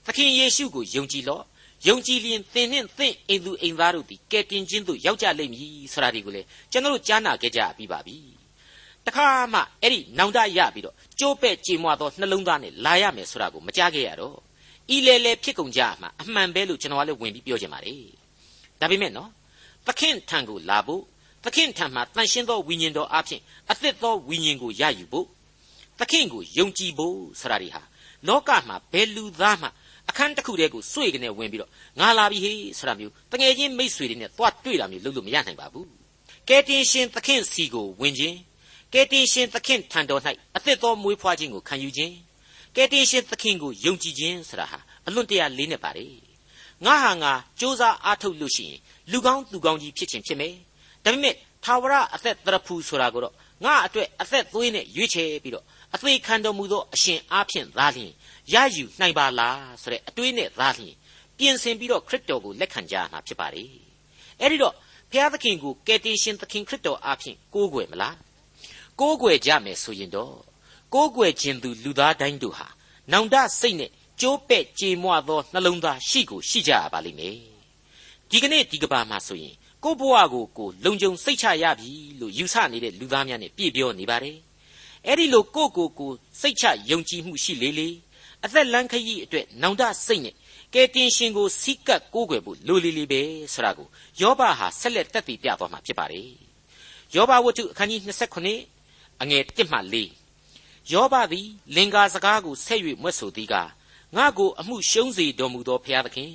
[0.05, 1.43] သခင်ယေရှုကိုယုံကြည်လော့
[1.87, 8.17] ယုံကြည်လျင်သင်နှင့်သင်အိမ်သူအိမ်သားတို့သည်ကယ်တင်ခြင်းသို့ရောက်ကြလိမ့်မည်ဆိုတာဒီကိုလေကျွန်တော်တို့ကြားနာခဲ့ကြပြီးပါပြီ
[9.05, 14.37] တခါမှအဲ့ဒီနောင်တရပြီးတော့ကြိုးပဲ့ကြေမွသောနှလုံးသားနဲ့လာရမယ်ဆိုတာကိုမကြားခဲ့ရတော့
[14.95, 18.11] ဤလေလေဖြစ်ကုန်ကြမှာအမှန်ပဲလို့ကျွန်တော်ကလည်းဝင်ပြီးပြောချင်ပါတယ်
[18.79, 19.29] ဒါပေမဲ့နော်
[19.87, 21.01] သခင်ထံကိုလာဖို့
[21.43, 25.25] သခင်ထံမှာတန်ရှင်းသောဝိညာဉ်တော်အဖြစ်အသစ်သောဝိညာဉ်ကိုရယူဖို့
[25.99, 27.81] သခင်ကိုယုံကြည်ဖို့ဆိုတာတွေဟာ
[28.27, 29.67] လောကမှာဘယ်လူသားမှ
[30.09, 35.87] အခန်းတစ်ခုတည်းကိုစွေကနေဝင်ပြီးတော့ငါလာပြီဟေးဆိုတာမျိုးတငယ်ချင်းမိတ်ဆွေတွေနဲ့သွားတွေ့တာမျိုးလုပ်လို့မရနိုင်ပါဘူး
[36.49, 38.37] ကယ်တင်ရှင်သခင်စီကိုဝင်ခြင်း
[38.93, 40.21] ကယ်တင်ရှင်သခင်ထံတော်၌
[40.55, 42.13] အသစ်သောမွေးဖွားခြင်းကိုခံယူခြင်း
[42.75, 46.15] ကယ်တင်ရှင်သခင်ကိုယုံကြည်ခြင်းဆိုတာဟာအလွန်တရာလေးနဲ့ပါတယ်
[46.85, 48.79] ငါဟာငါစ조사အားထုတ်လို့ရှိရင်
[49.11, 50.53] လူကောင်းသူကောင်းကြီးဖြစ်ခြင်းဖြစ်မယ်
[51.03, 51.35] ဒါပေမဲ့
[51.65, 53.33] သာဝရအသက်တရဖူဆိုတာကိုတော့
[53.65, 58.11] ငါအတွက်အသက်သွေးနဲ့ရွေးချယ်ပြီးတော့အသေးခံတော်မူသောအရှင်အားဖြင့်သာလျှင်
[58.53, 60.95] ရယူနိုင်ပါလားဆိုတဲ့အတွေးနဲ့သာလျှင်
[61.37, 63.63] ပြင်ဆင်ပြီးတော့ခရစ်တော်ကိုလက်ခံကြရမှာဖြစ်ပါလေ
[64.39, 64.73] အဲ့ဒီတော့
[65.11, 68.17] ဘုရားသခင်ကိုကယ်တင်ရှင်သခင်ခရစ်တော်အားဖြင့်ကိုးကွယ်မလား
[68.99, 70.33] ကိုးကွယ်ကြမယ်ဆိုရင်တော့
[70.93, 72.67] ကိုးကွယ်ခြင်းသူလူသားတိုင်းတို့ဟာ
[73.11, 77.37] နောင်တစိတ်နဲ့ကြိုးပဲ့ကြေမွသောနှလုံးသားရှိကိုရှိကြရပါလိမ့်မယ်
[78.29, 84.37] ဒီကနေ့ဒီကဘာမှာဆိုရင်ကိုဘဝကိုကိုလုံခြုံစိတ်ချရပြီလို့ယူဆနေတဲ့လူသားများနဲ့ပြည့်ပြောနေပါတယ်
[85.07, 87.89] အဲ့ဒီလိုကိုကိုကိုစိတ်ချယုံကြည်မှုရှိလေလေ
[88.43, 90.35] အသက်လန်းခရီးအတွက်နောင်တစိတ်နဲ့
[90.73, 93.21] ကယ်တင်ရှင်ကိုစီးကပ်ကိုးကွယ်ဖို့လိုလေလေပဲ
[93.53, 93.87] ဆိုတာကို
[94.21, 96.29] ယောဘဟာဆက်လက်တက်တည်ပြသွားမှာဖြစ်ပါတယ်
[97.15, 98.01] ယောဘဝတ္ထုအခန်းကြီး
[98.61, 100.20] 29အငယ်1မှ4
[100.89, 103.55] ယောဘသည် လင်္ကာစကားကိုဆက်၍မွတ်ဆိုသည်က
[104.15, 106.31] ငါကိုအမှုရှုံးစေတော်မူသောဘုရားသခင်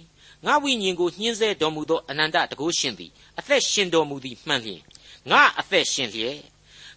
[0.46, 4.82] ငါဝိညာဉ်ကိုညှင်းဆဲတော်မူသောအနန္တတကုရှင်သည်အသက်ရှင်တော်မူသည်မှန်လျင်
[5.30, 6.38] ငါအသက်ရှင်လျက်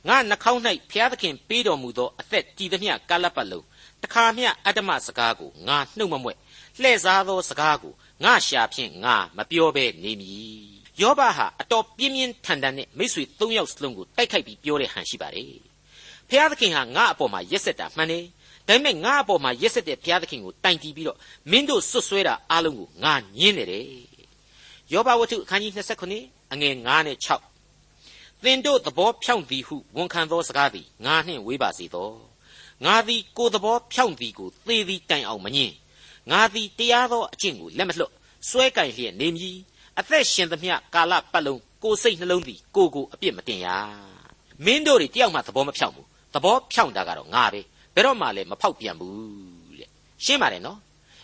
[0.07, 3.65] ငါနှာခေါင်း၌ဘုရားသခင်ပေးတော်မူသောအသက်တည်သမျှကာလပတ်လုံး
[4.03, 6.37] တခါမျှအတ္တမစကားကိုငါနှုတ်မမွဲ့
[6.81, 10.69] လှဲ့စားသောစကားကိုငါရှာဖြင့်ငါမပြောဘဲနေမည်
[11.01, 15.68] ယောဘဟာအတော်ပြင်းပြင်းထန်ထန်နဲ့မိษွေ၃ယောက်စလုံးကိုတိုက်ခိုက်ပြီးပြောတဲ့ဟန်ရှိပါတယ်
[16.29, 18.25] ဘုရားသခင်ဟာငါအပေါ်မှာရက်ဆက်တာမှန်တယ်
[18.67, 21.17] ဒါပေမဲ့ငါအပေါ်မှာရက်ဆက်တဲ့ဘုရားသခင်ကိုတိုင်တီးပြီးတော့
[21.51, 23.85] မင်းတို့ဆွတ်ဆွဲတာအားလုံးကိုငါညင်းနေတယ်
[24.91, 25.73] ယောဘဝတ္ထုအခန်းကြီး
[26.13, 27.17] 29အငယ်9နဲ့
[27.75, 32.09] 6သင်တို့သဘောဖြောင့်သည်ဟုဝန်ခံသောစကားသည်ငါနှင့်ဝေးပါစေသော
[32.85, 35.73] ငါသည်ကိုယ်သဘောဖြောင့်သည်ကိုသေသည်တိုင်အောင်မငင်း
[36.31, 38.13] ငါသည်တရားသောအကျင့်ကိုလက်မလွတ်
[38.49, 39.57] စွဲကင်လျက်နေမည်
[39.99, 43.67] အသက်ရှင်သမျှကာလပတ်လုံးကိုယ်စိတ်နှလုံးသည်ကိုကိုအပြစ်မတင်ရ
[44.65, 47.61] မင်းတို့တွေတယောက်မှသဘောမဖြောင့်ဘူး သဘောဖြောင့်တာကတော့ငါပဲ
[47.95, 49.89] ဘယ်တော့မှလည်းမဖောက်ပြန်ဘူးတဲ့
[50.25, 50.79] ရှင်းပါတယ်နော်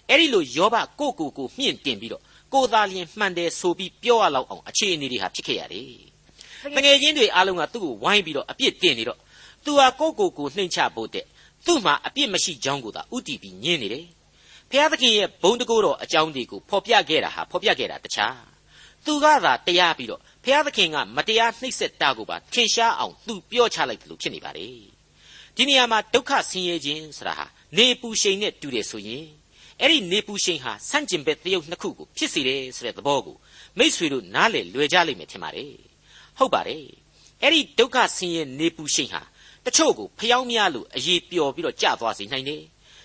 [0.10, 5.94] အဲ့ဒီလိုယောဘကိုကိုကိုမြင့်တင်ပြီးတော့ကိုသာလျင်မှန်တယ်ဆိုပြီးပြောရလောက်အောင်အခြေအနေတွေဟာဖြစ်ခဲ့ရတယ်
[6.76, 9.20] တငယ်ချင်းတွေအားလုံးကသူ့ကိုဝိုင်းပြီးတော့အပြစ်တင်နေတော့
[9.66, 11.26] သူဟာကိုကိုကိုနှိမ်ချဖို့တဲ့
[11.66, 14.06] သူ့မှာအပြစ်မရှိကြောင်းကိုသာဥတီပြီးညင်းနေတယ်
[14.72, 18.38] ဖျားသခင်ရဲ့ဘုံတကိုးတော်အကြောင်းတွေကိုဖော်ပြခဲ့တာဟာဖော်ပြခဲ့တာတခြား
[19.06, 24.95] သူကသာတရားပြီးတော့ဖျားသခင်ကမတရားနှိပ်စက်တာကိုပါထင်ရှားအောင်သူပြောချလိုက်တယ်လို့ဖြစ်နေပါလေ
[25.56, 27.46] ဒီနေရာမှာဒုက္ခဆင်းရဲခြင်းဆိုတာဟာ
[27.78, 29.26] နေပူရှိန်နဲ့တူတယ်ဆိုရင်
[29.82, 33.36] အဲ့ဒီနေပူရှိန်ဟာဆန့်ကျင်ဘက်တရုပ်နှစ်ခုကိုဖြစ်စေတယ်ဆိုတဲ့သဘောကို
[33.78, 35.74] မိษွေတို့နားလေလွယ်ကြလိမ့်မယ်ထင်ပါတယ်
[36.38, 36.86] ဟုတ်ပါတယ်
[37.42, 39.22] အဲ့ဒီဒုက္ခဆင်းရဲနေပူရှိန်ဟာ
[39.66, 42.62] တချို့ကိုဖျောင်းများလို့အရေးပျော်ပြီးတော့ကြသွားစေနိုင်တယ်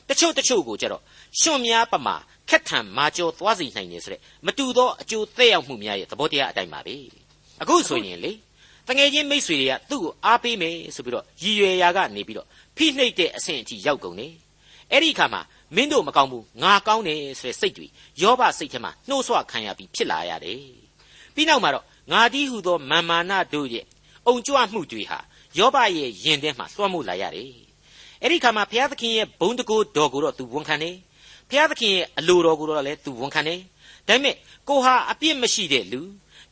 [0.09, 1.03] တချို့တချို့ကိုကြတော့
[1.41, 2.17] ရှင်များပမာ
[2.49, 6.97] ခက်ထန်မာကျော်သွားစေနိုင်တယ်ဆိုတဲ့မတူသောအကျိုးသက်ရောက်မှုများရဲ့သဘောတရားအတိုင်းပါပဲ
[7.63, 8.33] အခုဆိုရင်လေ
[8.91, 14.33] တငယ်ချင်းမိတ်ဆွေတွေကသူ့ကိုအားပေးမယ်ဆိုပြီးတော့ရည်ရွယ်ရာကနေပြီးတော့ဖိနှိပ်တဲ့အဆင့်အထိရောက်ကုန်တယ်
[14.91, 15.41] အဲ့ဒီအခါမှာ
[15.77, 17.87] မင်းတို့မကောင်းဘူးငါကောင်းတယ်ဆိုတဲ့စိတ်တွေ
[18.23, 20.61] ယောဘစိတ်ထဲမှာနှိုးဆွခံရပြီးဖြစ်လာရတယ်
[21.35, 23.85] ပြီးနောက်မှာတော့ငါဒီဟုသောမာမာနတို့ရဲ့
[24.27, 25.19] အုံကြွမှုတွေဟာ
[25.59, 27.53] ယောဘရဲ့ယင်ထဲမှာလွှမ်းမိုးလာရတယ်
[28.23, 30.97] အဲ့ဒီခါမှာဘုရားသခင်ရဲ့ဘုံတကိုးတော်ကိုတော့သူဝန်ခံတယ်
[31.49, 33.61] ဘုရားသခင်ရဲ့အလိုတော်ကိုတော့လည်းသူဝန်ခံတယ်
[34.09, 34.35] ဒါပေမဲ့
[34.69, 36.01] ကိုဟာအပြစ်မရှိတဲ့လူ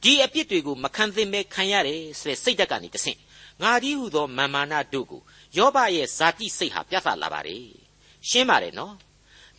[0.02, 3.18] ဒီအပြစ်တွေကိုမခံသင့်ပဲခံရတယ်ဆိုတဲ့စိတ်ဓာတ်ကနေတဆင့်
[3.62, 5.22] ငါဒီဟုသောမာမာနတို့ကို
[5.56, 7.64] ယောဘရဲ့ဇာတိစိတ်ဟာပြသလာပါတယ်
[8.28, 8.94] ရှင်းပါတယ်နော်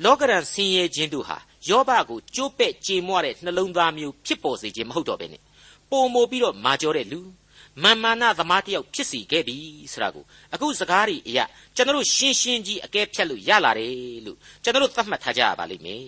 [0.03, 1.37] လောကရန်ဆင်းရဲခြင်းတို့ဟာ
[1.69, 5.41] ယောဘကိုကြိုးပဲ့ကြေမွတဲ့နှလုံးသားမျိုးဖြစ်ပေါ်စေခြင်းမဟုတ်တော့ဘဲနဲ့
[5.91, 7.19] ပုံမိုပြီးတော့မာကြောတဲ့လူ
[7.83, 9.57] မာမာနသမားတယောက်ဖြစ်စီခဲ့ပြီ
[9.93, 10.23] ဆိုတာကို
[10.53, 16.05] အခုစကားတွေအရာကျွန်တော်တို့ရှင်းရှင်းကြီးအကဲဖြတ်လို့ရလာတယ်လို့ကျွန်တော်တို့သတ်မှတ်ထားကြရပါလိမ့်မယ်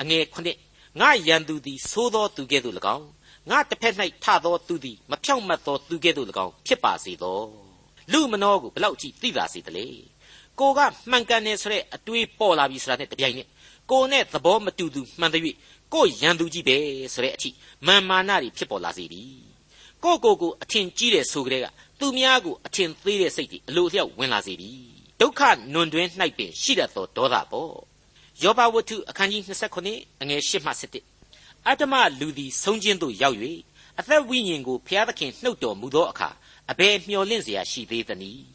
[0.00, 0.58] အငယ်ခုနှစ်
[1.00, 3.08] ငါရန်သူသည်သိုးသောသူကဲ့သို့၎င်း
[3.50, 7.38] ငါတစ်ဖက်၌ထသောသူသည်မဖြောင့်မတ်သောသူကဲ့သို့၎င်းဖြစ်ပါစေသော
[8.12, 9.86] လူမနောကိုဘလောက်ကြည့်သိပါစေတလေ
[10.58, 13.48] ကိုကမှန်ကန်တယ်ဆိုတဲ့အတွေးပေါ်လာပြီဆိုတာနဲ့တပြိုင်နက်
[13.90, 15.42] ကိုနဲ့သဘောမတူသူမှန်တဲ့၍
[15.94, 16.76] ကိုရန်သူကြီးပဲ
[17.14, 17.50] ဆိုတဲ့အထိ
[17.86, 19.22] မာမာနတွေဖြစ်ပေါ်လာစေပြီ
[20.04, 21.66] ကိုကိုကိုအထင်ကြီးတယ်ဆိုကြတဲ့က
[22.00, 24.70] သူများကိုအထင်သေးတဲ့စိတ်တွေအလိုလျောက်ဝင်လာစေပြီ
[25.20, 25.40] ဒုက္ခ
[25.72, 26.08] နွန်တွင်၌
[26.38, 27.74] ပင်ရှိတတ်သောဒေါသပေါ့
[28.42, 29.42] ယောဘဝတ္ထုအခန်းကြီး
[29.82, 31.09] 29အငယ်8မှ7
[31.67, 33.37] အတ္တမလူသည်ဆုံးခြင်းသို့ရောက်၍
[33.99, 36.29] အသက်ဝိညာဉ်ကိုဘုရားသခင်နှုတ်တော်မူသောအခါ
[36.71, 38.45] အဘယ်မျှော်လင့်เสียရှိသေးသနည်း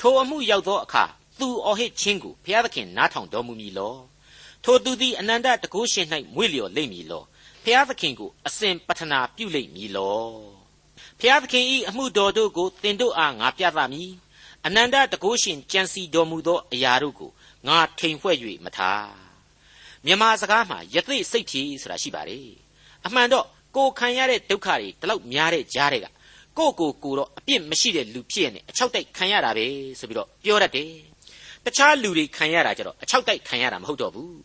[0.00, 1.04] ထိုအမှုရောက်သောအခါ
[1.38, 3.96] သူအော်ဟစ်ခြင်းကိုဘုရားသခင်နားထောင်တော်မူမည်လော
[4.64, 7.24] ထိုသူသည်အနန္တတကုရှင်၌မွေ့လျော်လိမ့်မည်လော
[7.64, 10.20] ဖျားသခင်ကိုအစဉ်ပထနာပြုလိမ့်မည်လော
[11.20, 14.10] ဖျားသခင်ဤအမှုတော်တို့ကိုတင်တို့အားငါပြသမည်
[14.66, 17.30] အနန္တတကုရှင်ကြံစီတော်မူသောအရာတို့ကို
[17.66, 19.06] ငါထိန်ဖွဲ့၍မထား
[20.05, 22.47] မြန်မာစကားမှာယသိစိတ်ဖြည်ဆိုတာရှိပါတယ်
[23.05, 26.07] အမှန်တော့ကိုခံရတဲ့ဒုက္ခတွေဒီလောက်များတဲ့ကြားတွေက
[26.57, 29.65] ကိုကိုကိုတော့အပြစ်မရှိတဲ့လူဖြစ်နေအချောက်တိုက်ခံရတာပဲ
[29.99, 30.91] ဆိုပြီးတော့ပြောတတ်တယ်
[31.65, 34.39] တခြားလူတွေခံရတာကြတော့အချောက်တိုက်ခံရတာမဟုတ်တော့ဘူး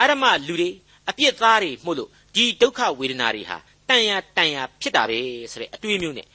[0.00, 0.70] အရမလူတွေ
[1.08, 3.56] အပြစ်သားတွေမှုလို့ဒီဒုက္ခဝေဒနာတွေဟာ
[3.88, 5.18] တန်ရတန်ရဖြစ်တာပဲ
[5.52, 6.26] ဆိုတဲ့အတွေးမျိုးနဲ့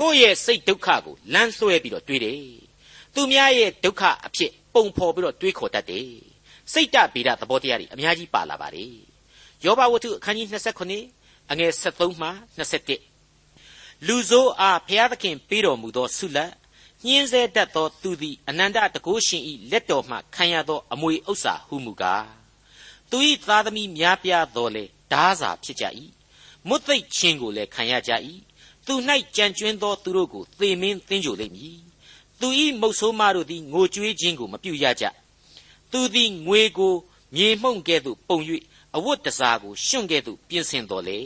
[0.00, 2.38] ကိုယ့်ရဲ့စိတ်ဒုက္ခကိုလမ်းဆွဲပြီးတော့တွေးတယ်
[3.14, 6.31] သူများရဲ့ဒုက္ခအဖြစ်ပုံဖော်ပြီးတော့တွေးခေါ်တတ်တယ်
[6.72, 8.90] စိတ်တဗေဒသဘောတရားတွေအများကြီးပါလာပါတယ်
[9.64, 10.48] ယောဘဝတ္ထုအခန်းကြီး
[11.00, 12.28] 29အငယ်73မှ
[13.16, 16.52] 21လူဆိုးအားဘုရားသခင်ပေးတော်မူသောဆုလတ်
[17.06, 22.26] ညှင်းဆဲတတ်သောသူသည်အနန္တတကုရှင်ဤလက်တော်မှခံရသောအမွေဥစ္စာဟုမူကား
[23.10, 25.84] သူ၏သားသမီးများပြားတော်လေဓာစာဖြစ်ကြ၏
[26.68, 28.12] မွတ်သိပ်ခြင်းကိုလည်းခံရကြ၏
[28.86, 28.94] သူ၌
[29.36, 31.78] ကြံကျွင်းသောသူတို့ကိုသေမင်းသင်ကြလိမ့်မည်
[32.40, 32.48] သူ၏
[32.80, 35.04] မုတ်ဆိုးမတို့သည်ငိုကြွေးခြင်းကိုမပြုရကြ
[35.92, 36.94] သူသည်ငွေကို
[37.36, 38.38] မြေမှုန့်ကဲ့သို့ပုံ၍
[38.96, 41.20] အဝတ်တစားကိုရှွန့်ကဲ့သို့ပြင်ဆင်တော်လေ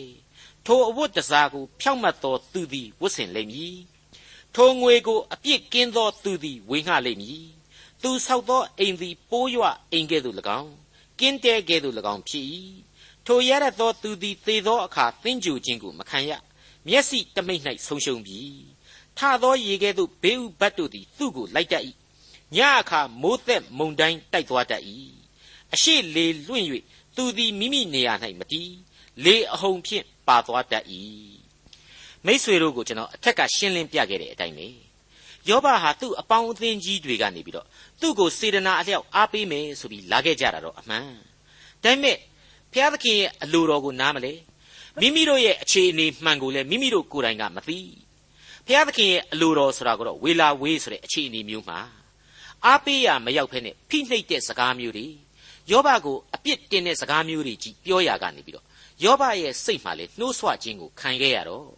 [0.66, 3.78] ထိုအဝတ်တစားကိုဖြောက်မှတ်သောသူသည်ဝတ်ဆင်လိမ့်မည်
[4.54, 7.46] ထိုငွေကိုအပြစ်ကင်းသောသူသည်ဝေငှလိမ့်မည်
[8.02, 10.72] သူဆောက်သောအိမ်သည်ပိုးရွအိမ်ကဲ့သို့၎င်း
[11.20, 12.46] ကင်းတဲကဲ့သို့၎င်းဖြစ်၏
[13.26, 16.30] ထိုရရသောသူသည်သေသောအခါသင်ကြူခြင်းကိုမခံရ
[16.86, 18.40] မျက်စိတမိတ်၌ဆုံးရှုံးပြီ
[19.18, 21.82] ထသောရေကဲ့သို့ဘေးဥဘတ်တို့သည်သူ့ကိုလိုက်တတ်၏
[22.54, 24.82] ညအခါမိုးသက်မုန်တိုင်းတိုက်သွားတတ်၏
[25.74, 26.66] အရှိလေလွင့်၍
[27.16, 28.70] သူသည်မိမိနေရာ၌မတည်
[29.24, 30.84] လေအဟုန်ဖြင့်ပါသွားတတ်၏
[32.26, 34.66] မိษွေတို့ကိုကျွန်တော်အထက်ကရှင်းလင်းပြခဲ့တဲ့အတိုင်းပဲ
[35.48, 37.66] ယောဘဟာသူ့အပေါင်းအသင်းကြီးတွေကနေပြီးတော့
[38.00, 41.08] သူ့ကိုစေတနာအလျောက်အားပေးမယ်ဆိုပြီးလာခဲ့ကြတာတော့အမှန်
[41.82, 42.16] ဒါပေမဲ့
[42.72, 44.32] ဘုရားသခင်ရဲ့အလိုတော်ကိုနားမလဲ
[45.00, 47.78] မိမိတို့ရဲ့အခြေအနေမှန်ကိုလည်းမိမိတို့ကိုယ်တိုင်ကမသိ
[48.66, 51.78] ဘုရားသခင်ရဲ့အလိုတော်ဆိုတာကတော့ဝေလာဝေးဆိုတဲ့အခြေအနေမျိုးမှာ
[52.64, 55.06] အားပေးရမရောက်ဖ ೇನೆ ဖိနှိပ်တဲ့စကားမျိုးတွေ
[55.70, 58.64] ယောဘကိုအပြစ်တင်တဲ့စကားမျိုးတွေကြီးပြောရကနေပြီးတော့
[59.04, 61.68] ယောဘရဲ့စိတ်မှလည်းနှိုးဆွခြင်းကိုခံခဲ့ရတော့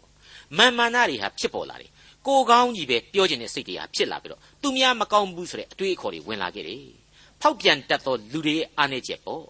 [0.57, 1.91] မာန်မာနတွေဟာဖြစ်ပေါ်လာတယ်
[2.27, 6.85] ကိုကောင်းကြီးပဲပြောကျင်တဲ့စိတ်တွေဟာဖြစ်လာပြီးတော့သူများမကောင်းဘူးဆိုတဲ့အတွေးအခေါ်တွေဝင်လာခဲ့တယ်
[7.41, 9.45] ဖောက်ပြန်တတ်သောလူတွေရဲ့အားနည်းချက်ပေါ့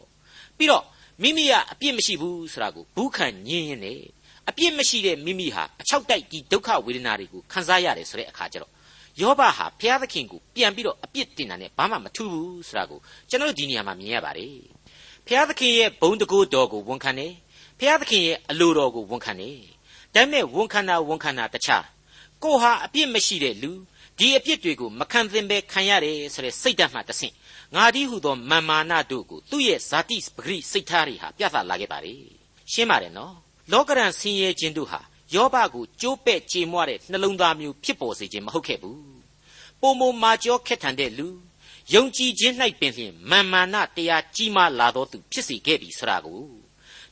[0.56, 0.84] ပြီးတော့
[1.22, 4.00] မိမိကအပြစ်မရှိဘူးဆိုတာကိုဘူးခံညင်းရင်နဲ့
[4.48, 8.72] အပြစ်မရှိတဲ့မိမိဟာအချောက်တိုက်ဒီဒုက္ခဝေဒနာတွေကိုခံစားရတယ်ဆိုတဲ့အခါကျတော့
[9.20, 14.56] ယောဘဟာဘုရားသခင်ကိုပြန်ပြီးတော့အပြစ်တင်တာနဲ့ဘာမှမထူးဘူးဆိုတာကိုကျွန်တော်ဒီနေရာမှာမြင်ရပါတယ်
[15.26, 17.32] ဘုရားသခင်ရဲ့ဘုံတကူတော်ကိုဝန်ခံတယ်
[17.78, 19.58] ဘုရားသခင်ရဲ့အလိုတော်ကိုဝန်ခံတယ်
[20.14, 21.84] ဒါပေမဲ့ဝန်ခံတာဝန်ခံတာတခြား
[22.44, 23.72] ကိုဟာအပြစ်မရှိတဲ့လူ
[24.18, 27.34] ဒီအပြစ်တွေကိုမခံသင်ပဲခံရတယ်ဆိုတဲ့စိတ်ဓာတ်မှတဆင့်
[27.74, 32.14] ငါဒီဟုသောမာမာနတို့ကိုသူ့ရဲ့ဇာတိပဂရိစိတ်ထားတွေဟာပြသလာခဲ့ပါလေ
[32.72, 33.34] ရှင်းပါတယ်နော်
[33.72, 35.00] လောကရန်ဆင်းရဲခြင်းတို့ဟာ
[35.34, 39.02] ယောဘကိုကြိုးပဲ့ကြေမွတဲ့နှလုံးသားမျိုးဖြစ်ပေါ်စေခြင်းမဟုတ်ခဲ့ဘူး
[39.80, 41.28] ပုံမမာကျောခက်ထန်တဲ့လူ
[41.94, 46.42] ယုံကြည်ခြင်း၌ပင်လျှင်မာမာနတရားကြီးမားလာသောသူဖြစ်စေခဲ့ပြီဆိုတာကို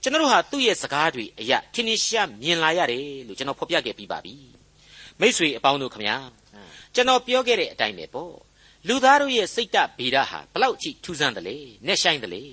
[0.02, 4.34] ကျွန်တော်တို့ဟာသူ့ရဲ့စကားတွေအရာထင်ရှားမြင်လာရတယ်လို့ကျွန်တော်ဖော်ပြခဲ့ပြီးပါပြီ
[5.20, 6.16] မိษွေအပေါင်းတို့ခမညာ
[6.94, 8.34] ကျွန်တော်ပြောခဲ့တဲ့အတိုင်းပဲပေါ့
[8.88, 12.44] လူသားတို့ရဲ့စိတ်တဗေဒဟာဘလောက်ကြည့်ထူးဆန်းတယ်လေနဲ့ဆိုင်တယ်လေ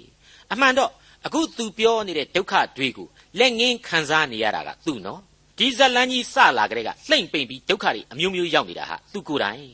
[0.51, 0.91] အမှန်တော့
[1.25, 3.07] အခုသူပြောနေတဲ့ဒုက္ခတွေကို
[3.39, 5.21] လက်ငင်းခံစားနေရတာကသူ့နော်
[5.57, 9.65] ဒီဇလန်းကြီးစလာကြတဲ့ကလှိမ့်ပိန်ပြီးဒုက္ခတွေအမျိုးမျိုးရောက်နေတာဟာသူကိုယ်တိုင်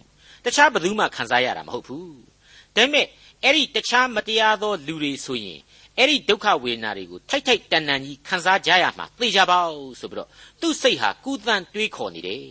[0.45, 2.13] တခြားဘယ်သူမှခံစားရတာမဟုတ်ဘူး
[2.75, 3.05] ဒါပေမဲ့
[3.43, 5.59] အဲ့ဒီတခြားမတရားသောလူတွေဆိုရင်
[5.97, 10.29] အဲ့ဒီဒုက္ခဝေဒနာတွေကိုထိုက်ထိုက်တန်တန်ကြီးခံစားကြရမှာသိကြပါဦးဆိုပြီးတော့
[10.61, 12.45] သူ့စိတ်ဟာကူးသန့်တွေးခေါ်နေတယ်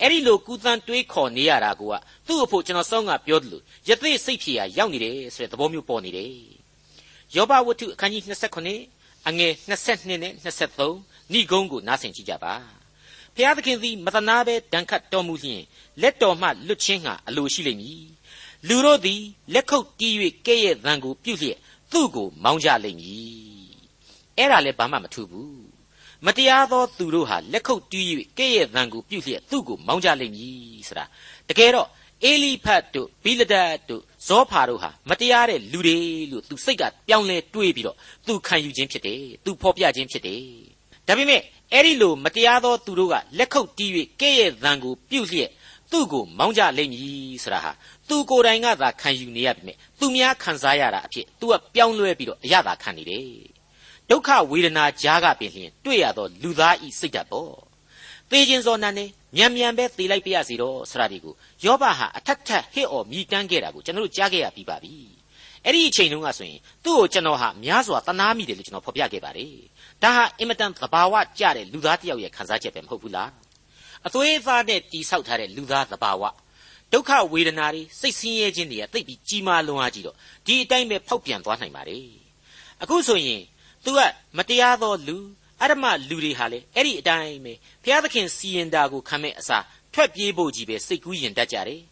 [0.00, 1.82] အဲ့ဒီလိုကူးသန့်တွေးခေါ်နေရတာက
[2.26, 6.32] သူ့အဖို့ကျွန်တော်စောင်းကပြောတယ်လို့ယသိစိတ်ဖြေရာရောက်နေတယ်ဆိုတဲ့သဘောမျိုးပေါ်နေတယ်
[7.36, 8.22] ယောဘဝတ္ထုအခန်းကြီး
[8.74, 12.54] 29အငယ်22နဲ့23 ဏိဂုံးကိုနားဆင်ကြည့်ကြပါ
[13.36, 15.62] ဖျားသခင်သည်မတနာပဲဒဏ်ခတ်တော်မူလျင်
[16.02, 18.04] လက်တော်မှလွတ်ခြင်းဟာအလိုရှိလိမ့်မည်
[18.68, 19.22] လူတို့သည်
[19.54, 20.14] လက်ခုပ်တီး၍
[20.46, 21.58] ကဲ့ရဲ့သံကိုပြုတ်လျက်
[21.92, 23.72] သူ့ကိုမောင်းကြလိမ့်မည်
[24.36, 25.62] အဲ့ဒါလည်းဘာမှမထူးဘူး
[26.26, 28.04] မတရားသောသူတို့ဟာလက်ခုပ်တီး၍
[28.38, 31.04] ကဲ့ရဲ့သံကိုပြုတ်လျက်သူ့ကိုမောင်းကြလိမ့်မည်ဆိုတာ
[31.48, 31.88] တကယ်တော့
[32.24, 35.98] အေလိဖတ်တို့ဘိလဒတ်တို့ဇောဖာတို့ဟာမတရားတဲ့လူတွေ
[36.30, 40.44] လို့သူစိတ်ကပြောင်းလဲတွေးပြီးတော့သူခံယူခြင်းဖြစ်တယ်သူဖော်ပြခြင်းဖြစ်တယ်
[41.06, 41.40] ဒါပေမဲ့
[41.72, 45.50] အဲ့ဒီလိုမတရားသောသူတို့ကလက်ခုပ်တီး၍ကဲ့ရဲ့သံကိုပြုတ်လျက်
[45.90, 47.72] သူ့ကိုမောင်းကြလိမ့်မည်ဆိုတာဟာ
[48.08, 53.26] သူကိုယ်တိုင်ကသာခံယူနေရပြီမြဲသူများခံစားရတာအဖြစ်သူကပြောင်းလဲပြီးတော့အရသာခံနေတယ်
[54.10, 57.52] ဒုက္ခဝေဒနာကြားကပင်လျှင်တွေ့ရသောလူသားဤစိတ်ဓာတ်ပေါ့
[58.30, 61.34] သေခြင်းစောနန်းနေမြန်မြန်ပဲသေလိုက်ပြရစီတော့ဆရာဒီကို
[61.64, 64.94] ယောဘဟာအထက်ထက်ဟစ်အော်မြည်တမ်းခဲ့တာကိုကျွန်တော်တို့ကြားခဲ့ရပြီးပါပြီ
[65.64, 69.54] အဲ့ဒီအချိန်တုန်းကဆိုရင်သူ့ကိုကျွန်တော်ဟာများစွာတနာမိတယ်လို့ကျွန်တော်ဖော်ပြခဲ့ပါတယ်
[70.02, 73.30] ဒါဟာအင်မတန်သဘာဝကျတဲ့လူသားတစ်ယောက်ရဲ့ခံစားချက်ပဲမဟုတ်ဘူးလား
[74.06, 76.22] အသွေးအသားနဲ့တီဆောက်ထားတဲ့လူသားသဘာဝ
[76.92, 81.98] ဒုက္ခဝေဒနာတွေစိတ်ဆင်းရဲခြင်းတွေကသိပ်ပြီးကြီးမားလွန်အားကြီးတော့ဒီအတိုင်းပဲဖောက်ပြန်သွားနိုင်ပါလေ
[82.82, 83.42] အခုဆိုရင်
[83.84, 83.98] तू က
[84.36, 85.16] မတရားသောလူ
[85.62, 91.82] အရမလူတွေဟာလေအဲ့ဒီအတိုင်းပဲဘုရားသခင်စီရင်တာကိုခံမဲ့အစားထွက်ပြေးဖို့ကြီးပဲစိတ်ကူးရင်တတ်ကြတယ်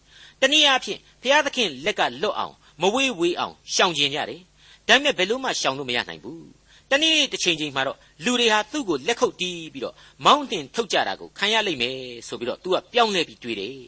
[0.41, 4.41] တနည်းအားဖြင့်ဘုရားသခင်လက်ကလွတ်အောင်မဝေးဝေးအောင်ရှောင်ကျင်ကြတယ်
[4.89, 6.60] ဒါပေမဲ့ဘယ်လို့မှရှောင်လို့မရနိုင်ဘူး
[6.91, 11.99] တနေ့တစ်ချိန်ချိန်မှာတော့လူတွေဟာသူ့ကိုလက်ခုပ်တီးပြီးတော့မောင်းတင်ထုတ်ကြတာကိုခံရလိမ့်မယ်
[12.29, 13.79] ဆိုပြီးတော့ तू ကပြောင်းလဲပြီးတွေးတယ်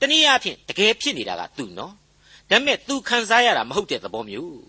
[0.00, 1.92] တနည်းအားဖြင့်တကယ်ဖြစ်နေတာကသူ့နော်
[2.50, 4.60] ဒါပေမဲ့ तू ခံစားရတာမဟုတ်တဲ့သဘောမျိုး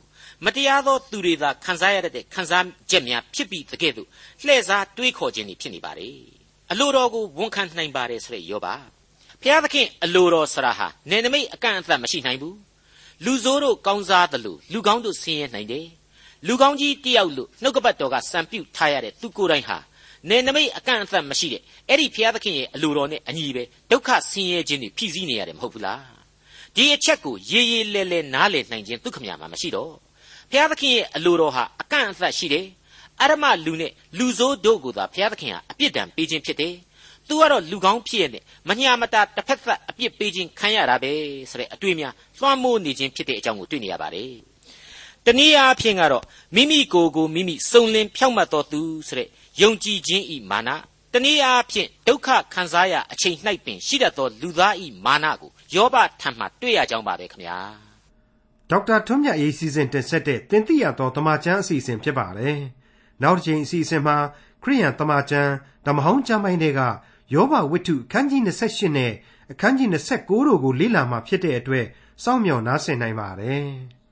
[0.45, 4.09] မတရားသောသူတွေသာခံစားရတဲ့ခံစားချက်များဖြစ်ပြီးတကယ်လို့
[4.45, 6.09] လှည့်စားတွေးခေါ်ခြင်းတွေဖြစ်နေပါလေ
[6.71, 8.75] အလိုတော်ကိုဝန်ခံနိုင်ပါတယ်ဆိုတဲ့ယောပါ
[9.41, 12.57] ဘုရားသခင်အလိုတော်ဆရာဟာနေနမိတ်အကန့်အသတ်မရှိနိုင်ဘူး
[13.25, 15.85] လူဆိုးတို့ကောင်းစားတယ်လို့လူကောင်းတို့ဆင်းရဲနိုင်တယ်
[16.47, 19.77] လူကောင်းကြီးတယောက်လို့နှုတ်ကပတ်တော်ကစံပြုတ်ထားရတဲ့သူကိုယ်တိုင်ဟာ
[20.29, 26.03] နေနမိတ်အကန့်အသတ်မရှိတဲ့အဲ့ဒီဘုရားသခင်ရဲ့အလိုတော်နဲ့အညီပဲဒုက္ခဆင်းရဲခြင်းတွေဖြည့်ဆည်းနေရတယ်မဟုတ်ဘူးလား
[26.75, 29.91] ဒီအချက်ကိုရေးရေးလဲလဲနားလည်နိုင်ခြင်းဒုက္ခမြာမှာမရှိတော့
[30.51, 32.65] ဘုရားသခင်ရဲ့အလိုတော်ဟာအကန့်အသတ်ရှိတယ်
[33.21, 36.75] အရမလူနဲ့လူဆိုးတို့ကိုသာဘုရားသခင်ဟာအပြစ်ဒဏ်ပေးခြင်းဖြစ်တယ်
[37.27, 38.31] သူကတော့လူကောင်းဖြစ်ရဲ့
[38.69, 41.11] မညာမတာတစ်ဖက်သက်အပြစ်ပေးခြင်းခံရတာပဲ
[41.51, 44.54] ဆိုတဲ့အတွေ့အများလွှမ်းမိုးနေခြင်းဖြစ်တဲ့အကြောင်းကိုတွေ့နေရပါတယ်
[45.25, 46.23] တနည်းအားဖြင့်ကတော့
[46.55, 49.27] မိမိကိုယ်ကိုမိမိစုံလင်ဖြောင့်မတ်တော်သူဆိုတဲ့
[49.61, 50.69] ယုံကြည်ခြင်းဤမာန
[51.13, 57.57] တနည်းအားဖြင့်ဒုက္ခခံစားရအချိန်၌ပင်ရှိတတ်သောလူသားဤမာနကိုယောဘထံမှတွေ့ရကြောင်းပါပဲခင်ဗျာ
[58.69, 62.57] ဒေါက်တာထွန်းမြတ်ရေးစီစဉ်တင်ဆက်တဲ့တင်ပြရသောတမချန်းအစီအစဉ်ဖြစ်ပါတယ်
[63.21, 64.17] နောက်တစ်ချိန်အစီအစဉ်မှာ
[64.63, 65.51] ခရိယန်တမချန်း
[65.85, 66.81] ဓမ္မဟောင်းကျမ်းပိုင်းတွေက
[67.33, 69.11] ယောဘဝတ္ထုအခန်းကြီး28နဲ့
[69.51, 71.85] အခန်းကြီး29တို့ကိုလေ့လာမှဖြစ်တဲ့အတွက်
[72.23, 73.67] စောင့်မျှော်နားဆင်နိုင်ပါတယ်။